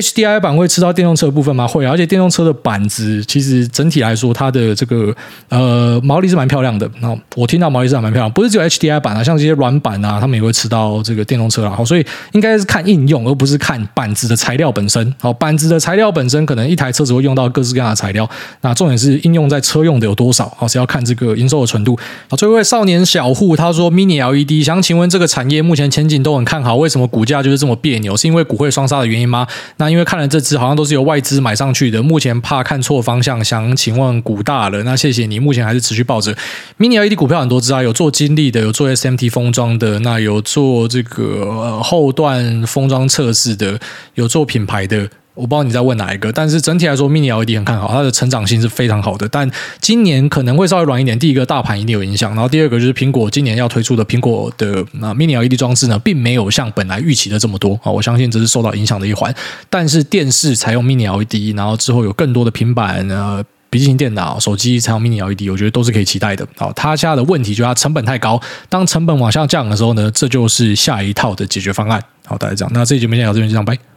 [0.00, 1.66] HDI 版会吃到电动车的部分吗？
[1.66, 5.14] 会，而且电动车的板子其实整体来说，它的这个
[5.48, 6.88] 呃毛利是蛮漂亮的。
[7.00, 11.74] 然后我听到毛利是蛮漂亮，不是只有 HDI 版啊，像这些软板啊，他们也会吃到这个电动车啊。
[11.76, 15.14] 好，所以应该是看应用，而不是看板子的材料本身。
[15.20, 18.28] 好，板子的材料本身可能一台车子会用到各式各样的材料，
[18.60, 21.98] 那重点是应用在车用的有多少，好，是要看这个营收的纯度。
[22.28, 28.16] 好，最后一位少年小户他说，Mini LED 想请问这个产业目前前景都很看好，为什么股价就是这么别扭？
[28.16, 29.46] 是因为股汇双杀的原因吗？
[29.78, 36.36] 那那因为看了这只好像都是由外资买上去的，目前怕看错方向，想请问股大了，那谢谢你，目前还是持续抱着
[36.76, 43.78] Mini LED 股票很多只啊，有做金利的，有做 SMT 封装的，那有做这个、呃、后段封装测试的，
[44.14, 45.08] 有做品牌的。
[45.36, 49.28] 我不知道你在问哪一个，但是整体来说，Mini LED 很看好，它的成长性是非常好的。
[49.28, 49.48] 但
[49.80, 51.16] 今年可能会稍微软一点。
[51.18, 57.92] 第一个，大盘一定有影响，然后第二个就是苹果今年要推出的苹果的那 Mini LED 装置呢，并没有像本来预期的这么多啊。
[57.92, 59.32] 我相信这是受到影响的一环。
[59.68, 66.46] 但是电视采用 Mini LED，然后之后有更多的平板、呃笔记型电脑、手机采用 Mini LED，我觉得都是可以期待的。
[66.56, 72.02] 好，它现在的问题就是它成本太高，当成本往下降的时候呢，这就是下一套的解决方案。
[72.24, 73.95] 好，大家这样，那这期节目先到这边，就这样拜。